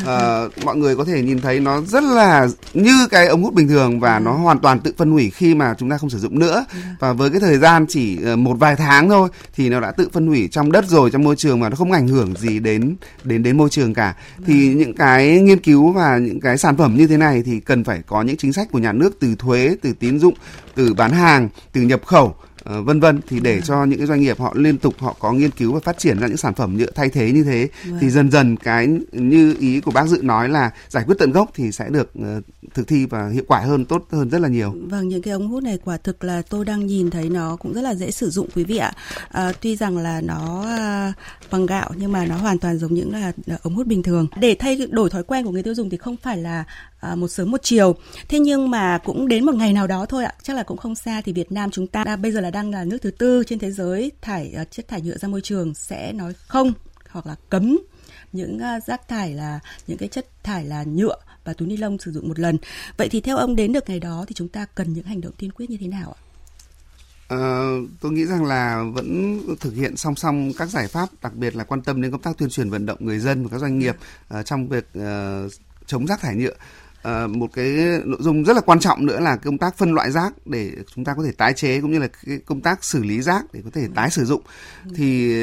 Uh, 0.01 0.65
mọi 0.65 0.75
người 0.75 0.95
có 0.95 1.05
thể 1.05 1.21
nhìn 1.21 1.41
thấy 1.41 1.59
nó 1.59 1.81
rất 1.81 2.03
là 2.03 2.47
như 2.73 3.07
cái 3.11 3.27
ống 3.27 3.43
hút 3.43 3.53
bình 3.53 3.67
thường 3.67 3.99
và 3.99 4.19
nó 4.19 4.31
hoàn 4.33 4.59
toàn 4.59 4.79
tự 4.79 4.93
phân 4.97 5.11
hủy 5.11 5.29
khi 5.29 5.55
mà 5.55 5.75
chúng 5.77 5.89
ta 5.89 5.97
không 5.97 6.09
sử 6.09 6.19
dụng 6.19 6.39
nữa. 6.39 6.65
Và 6.99 7.13
với 7.13 7.29
cái 7.29 7.39
thời 7.39 7.57
gian 7.57 7.85
chỉ 7.89 8.17
một 8.37 8.55
vài 8.59 8.75
tháng 8.75 9.09
thôi 9.09 9.29
thì 9.55 9.69
nó 9.69 9.79
đã 9.79 9.91
tự 9.91 10.09
phân 10.13 10.27
hủy 10.27 10.47
trong 10.51 10.71
đất 10.71 10.85
rồi 10.87 11.11
trong 11.11 11.23
môi 11.23 11.35
trường 11.35 11.59
mà 11.59 11.69
nó 11.69 11.75
không 11.75 11.91
ảnh 11.91 12.07
hưởng 12.07 12.33
gì 12.35 12.59
đến 12.59 12.95
đến 13.23 13.43
đến 13.43 13.57
môi 13.57 13.68
trường 13.69 13.93
cả. 13.93 14.15
Thì 14.45 14.73
những 14.73 14.95
cái 14.95 15.41
nghiên 15.41 15.59
cứu 15.59 15.91
và 15.91 16.17
những 16.17 16.39
cái 16.39 16.57
sản 16.57 16.77
phẩm 16.77 16.95
như 16.97 17.07
thế 17.07 17.17
này 17.17 17.43
thì 17.45 17.59
cần 17.59 17.83
phải 17.83 18.01
có 18.07 18.21
những 18.21 18.37
chính 18.37 18.53
sách 18.53 18.67
của 18.71 18.79
nhà 18.79 18.93
nước 18.93 19.17
từ 19.19 19.35
thuế 19.35 19.75
từ 19.81 19.93
tín 19.99 20.19
dụng 20.19 20.33
từ 20.75 20.93
bán 20.93 21.11
hàng 21.11 21.49
từ 21.71 21.81
nhập 21.81 22.01
khẩu 22.05 22.35
vân 22.69 22.99
vân 22.99 23.19
thì 23.27 23.39
để 23.39 23.61
cho 23.61 23.85
những 23.85 23.99
cái 23.99 24.07
doanh 24.07 24.21
nghiệp 24.21 24.39
họ 24.39 24.53
liên 24.55 24.77
tục 24.77 24.93
họ 24.97 25.15
có 25.19 25.31
nghiên 25.31 25.51
cứu 25.51 25.73
và 25.73 25.79
phát 25.79 25.97
triển 25.97 26.19
ra 26.19 26.27
những 26.27 26.37
sản 26.37 26.53
phẩm 26.53 26.77
nhựa 26.77 26.91
thay 26.95 27.09
thế 27.09 27.31
như 27.31 27.43
thế 27.43 27.69
vâng. 27.85 27.97
thì 28.01 28.09
dần 28.09 28.31
dần 28.31 28.57
cái 28.57 28.87
như 29.11 29.55
ý 29.59 29.79
của 29.79 29.91
bác 29.91 30.07
dự 30.07 30.21
nói 30.21 30.49
là 30.49 30.71
giải 30.89 31.03
quyết 31.07 31.15
tận 31.19 31.31
gốc 31.31 31.51
thì 31.55 31.71
sẽ 31.71 31.89
được 31.89 32.11
uh, 32.19 32.43
thực 32.73 32.87
thi 32.87 33.05
và 33.05 33.29
hiệu 33.29 33.43
quả 33.47 33.59
hơn 33.59 33.85
tốt 33.85 34.07
hơn 34.11 34.29
rất 34.29 34.41
là 34.41 34.47
nhiều. 34.47 34.75
Vâng 34.89 35.07
những 35.07 35.21
cái 35.21 35.33
ống 35.33 35.47
hút 35.47 35.63
này 35.63 35.79
quả 35.85 35.97
thực 35.97 36.23
là 36.23 36.41
tôi 36.49 36.65
đang 36.65 36.85
nhìn 36.85 37.09
thấy 37.09 37.29
nó 37.29 37.55
cũng 37.55 37.73
rất 37.73 37.81
là 37.81 37.95
dễ 37.95 38.11
sử 38.11 38.29
dụng 38.29 38.47
quý 38.55 38.63
vị 38.63 38.77
ạ. 38.77 38.93
À, 39.29 39.51
tuy 39.61 39.75
rằng 39.75 39.97
là 39.97 40.21
nó 40.21 40.63
à, 40.67 41.13
bằng 41.51 41.65
gạo 41.65 41.91
nhưng 41.95 42.11
mà 42.11 42.25
nó 42.25 42.37
hoàn 42.37 42.59
toàn 42.59 42.77
giống 42.77 42.93
những 42.93 43.11
là 43.11 43.31
ống 43.63 43.75
hút 43.75 43.87
bình 43.87 44.03
thường. 44.03 44.27
Để 44.39 44.55
thay 44.59 44.87
đổi 44.91 45.09
thói 45.09 45.23
quen 45.23 45.45
của 45.45 45.51
người 45.51 45.63
tiêu 45.63 45.75
dùng 45.75 45.89
thì 45.89 45.97
không 45.97 46.15
phải 46.17 46.37
là 46.37 46.63
à, 46.99 47.15
một 47.15 47.27
sớm 47.27 47.51
một 47.51 47.63
chiều. 47.63 47.95
Thế 48.27 48.39
nhưng 48.39 48.69
mà 48.69 48.97
cũng 48.97 49.27
đến 49.27 49.45
một 49.45 49.55
ngày 49.55 49.73
nào 49.73 49.87
đó 49.87 50.05
thôi 50.05 50.25
ạ, 50.25 50.33
chắc 50.43 50.55
là 50.55 50.63
cũng 50.63 50.77
không 50.77 50.95
xa 50.95 51.21
thì 51.21 51.33
Việt 51.33 51.51
Nam 51.51 51.71
chúng 51.71 51.87
ta 51.87 52.03
đã, 52.03 52.15
bây 52.15 52.31
giờ 52.31 52.41
là 52.41 52.51
đang 52.51 52.71
là 52.71 52.83
nước 52.83 52.97
thứ 53.01 53.11
tư 53.11 53.43
trên 53.47 53.59
thế 53.59 53.71
giới 53.71 54.11
thải 54.21 54.55
uh, 54.61 54.71
chất 54.71 54.87
thải 54.87 55.01
nhựa 55.01 55.17
ra 55.17 55.27
môi 55.27 55.41
trường 55.41 55.75
sẽ 55.75 56.13
nói 56.13 56.33
không 56.47 56.73
hoặc 57.09 57.27
là 57.27 57.35
cấm 57.49 57.77
những 58.31 58.57
uh, 58.57 58.83
rác 58.83 59.07
thải 59.07 59.33
là 59.33 59.59
những 59.87 59.97
cái 59.97 60.09
chất 60.09 60.43
thải 60.43 60.65
là 60.65 60.83
nhựa 60.83 61.15
và 61.43 61.53
túi 61.53 61.67
ni 61.67 61.77
lông 61.77 61.99
sử 61.99 62.11
dụng 62.11 62.27
một 62.27 62.39
lần. 62.39 62.57
Vậy 62.97 63.09
thì 63.09 63.21
theo 63.21 63.37
ông 63.37 63.55
đến 63.55 63.73
được 63.73 63.89
ngày 63.89 63.99
đó 63.99 64.25
thì 64.27 64.33
chúng 64.33 64.47
ta 64.47 64.65
cần 64.75 64.93
những 64.93 65.03
hành 65.03 65.21
động 65.21 65.33
tiên 65.37 65.51
quyết 65.51 65.69
như 65.69 65.77
thế 65.79 65.87
nào 65.87 66.15
ạ? 66.17 66.21
À, 67.27 67.39
tôi 68.01 68.11
nghĩ 68.11 68.25
rằng 68.25 68.45
là 68.45 68.83
vẫn 68.93 69.39
thực 69.59 69.75
hiện 69.75 69.97
song 69.97 70.15
song 70.15 70.51
các 70.57 70.69
giải 70.69 70.87
pháp, 70.87 71.09
đặc 71.21 71.35
biệt 71.35 71.55
là 71.55 71.63
quan 71.63 71.81
tâm 71.81 72.01
đến 72.01 72.11
công 72.11 72.21
tác 72.21 72.37
tuyên 72.37 72.49
truyền 72.49 72.69
vận 72.69 72.85
động 72.85 72.97
người 73.01 73.19
dân 73.19 73.43
và 73.43 73.49
các 73.51 73.57
doanh 73.57 73.79
nghiệp 73.79 73.95
uh, 74.39 74.45
trong 74.45 74.67
việc 74.67 74.87
uh, 74.97 75.51
chống 75.85 76.07
rác 76.07 76.21
thải 76.21 76.35
nhựa 76.35 76.53
À, 77.01 77.27
một 77.27 77.47
cái 77.53 77.67
nội 78.05 78.17
dung 78.21 78.43
rất 78.43 78.55
là 78.55 78.61
quan 78.61 78.79
trọng 78.79 79.05
nữa 79.05 79.19
là 79.19 79.35
công 79.35 79.57
tác 79.57 79.77
phân 79.77 79.93
loại 79.93 80.11
rác 80.11 80.33
để 80.45 80.71
chúng 80.95 81.05
ta 81.05 81.13
có 81.13 81.23
thể 81.23 81.31
tái 81.31 81.53
chế 81.53 81.81
cũng 81.81 81.91
như 81.91 81.99
là 81.99 82.07
cái 82.25 82.39
công 82.45 82.61
tác 82.61 82.83
xử 82.83 83.03
lý 83.03 83.21
rác 83.21 83.45
để 83.53 83.61
có 83.63 83.69
thể 83.73 83.87
tái 83.95 84.09
sử 84.09 84.25
dụng. 84.25 84.41
Thì 84.95 85.35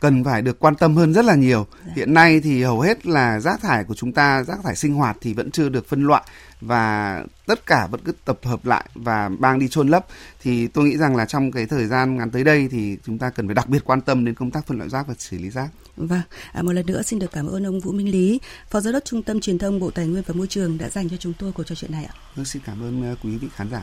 cần 0.00 0.24
phải 0.24 0.42
được 0.42 0.58
quan 0.58 0.74
tâm 0.74 0.96
hơn 0.96 1.14
rất 1.14 1.24
là 1.24 1.34
nhiều. 1.34 1.66
Hiện 1.96 2.14
nay 2.14 2.40
thì 2.40 2.62
hầu 2.62 2.80
hết 2.80 3.06
là 3.06 3.40
rác 3.40 3.60
thải 3.60 3.84
của 3.84 3.94
chúng 3.94 4.12
ta, 4.12 4.42
rác 4.42 4.58
thải 4.64 4.76
sinh 4.76 4.94
hoạt 4.94 5.16
thì 5.20 5.34
vẫn 5.34 5.50
chưa 5.50 5.68
được 5.68 5.88
phân 5.88 6.04
loại 6.04 6.22
và 6.60 7.24
tất 7.46 7.66
cả 7.66 7.86
vẫn 7.86 8.00
cứ 8.04 8.12
tập 8.24 8.38
hợp 8.42 8.66
lại 8.66 8.84
và 8.94 9.28
mang 9.28 9.58
đi 9.58 9.68
chôn 9.68 9.88
lấp. 9.88 10.06
Thì 10.42 10.66
tôi 10.66 10.84
nghĩ 10.84 10.96
rằng 10.96 11.16
là 11.16 11.24
trong 11.24 11.52
cái 11.52 11.66
thời 11.66 11.86
gian 11.86 12.16
ngắn 12.16 12.30
tới 12.30 12.44
đây 12.44 12.68
thì 12.70 12.96
chúng 13.06 13.18
ta 13.18 13.30
cần 13.30 13.46
phải 13.46 13.54
đặc 13.54 13.68
biệt 13.68 13.84
quan 13.84 14.00
tâm 14.00 14.24
đến 14.24 14.34
công 14.34 14.50
tác 14.50 14.66
phân 14.66 14.78
loại 14.78 14.90
rác 14.90 15.06
và 15.08 15.14
xử 15.18 15.38
lý 15.38 15.50
rác. 15.50 15.68
Vâng, 16.06 16.20
à, 16.52 16.62
một 16.62 16.72
lần 16.72 16.86
nữa 16.86 17.02
xin 17.02 17.18
được 17.18 17.32
cảm 17.32 17.46
ơn 17.46 17.66
ông 17.66 17.80
Vũ 17.80 17.92
Minh 17.92 18.10
Lý, 18.10 18.40
Phó 18.70 18.80
Giám 18.80 18.92
đốc 18.92 19.04
Trung 19.04 19.22
tâm 19.22 19.40
Truyền 19.40 19.58
thông 19.58 19.80
Bộ 19.80 19.90
Tài 19.90 20.06
nguyên 20.06 20.22
và 20.26 20.34
Môi 20.34 20.46
trường 20.46 20.78
đã 20.78 20.88
dành 20.88 21.08
cho 21.08 21.16
chúng 21.16 21.32
tôi 21.38 21.52
cuộc 21.52 21.64
trò 21.64 21.74
chuyện 21.74 21.92
này 21.92 22.04
ạ. 22.04 22.14
Vâng, 22.34 22.44
xin 22.44 22.62
cảm 22.66 22.82
ơn 22.82 23.02
à, 23.02 23.14
quý 23.22 23.36
vị 23.36 23.48
khán 23.54 23.70
giả. 23.70 23.82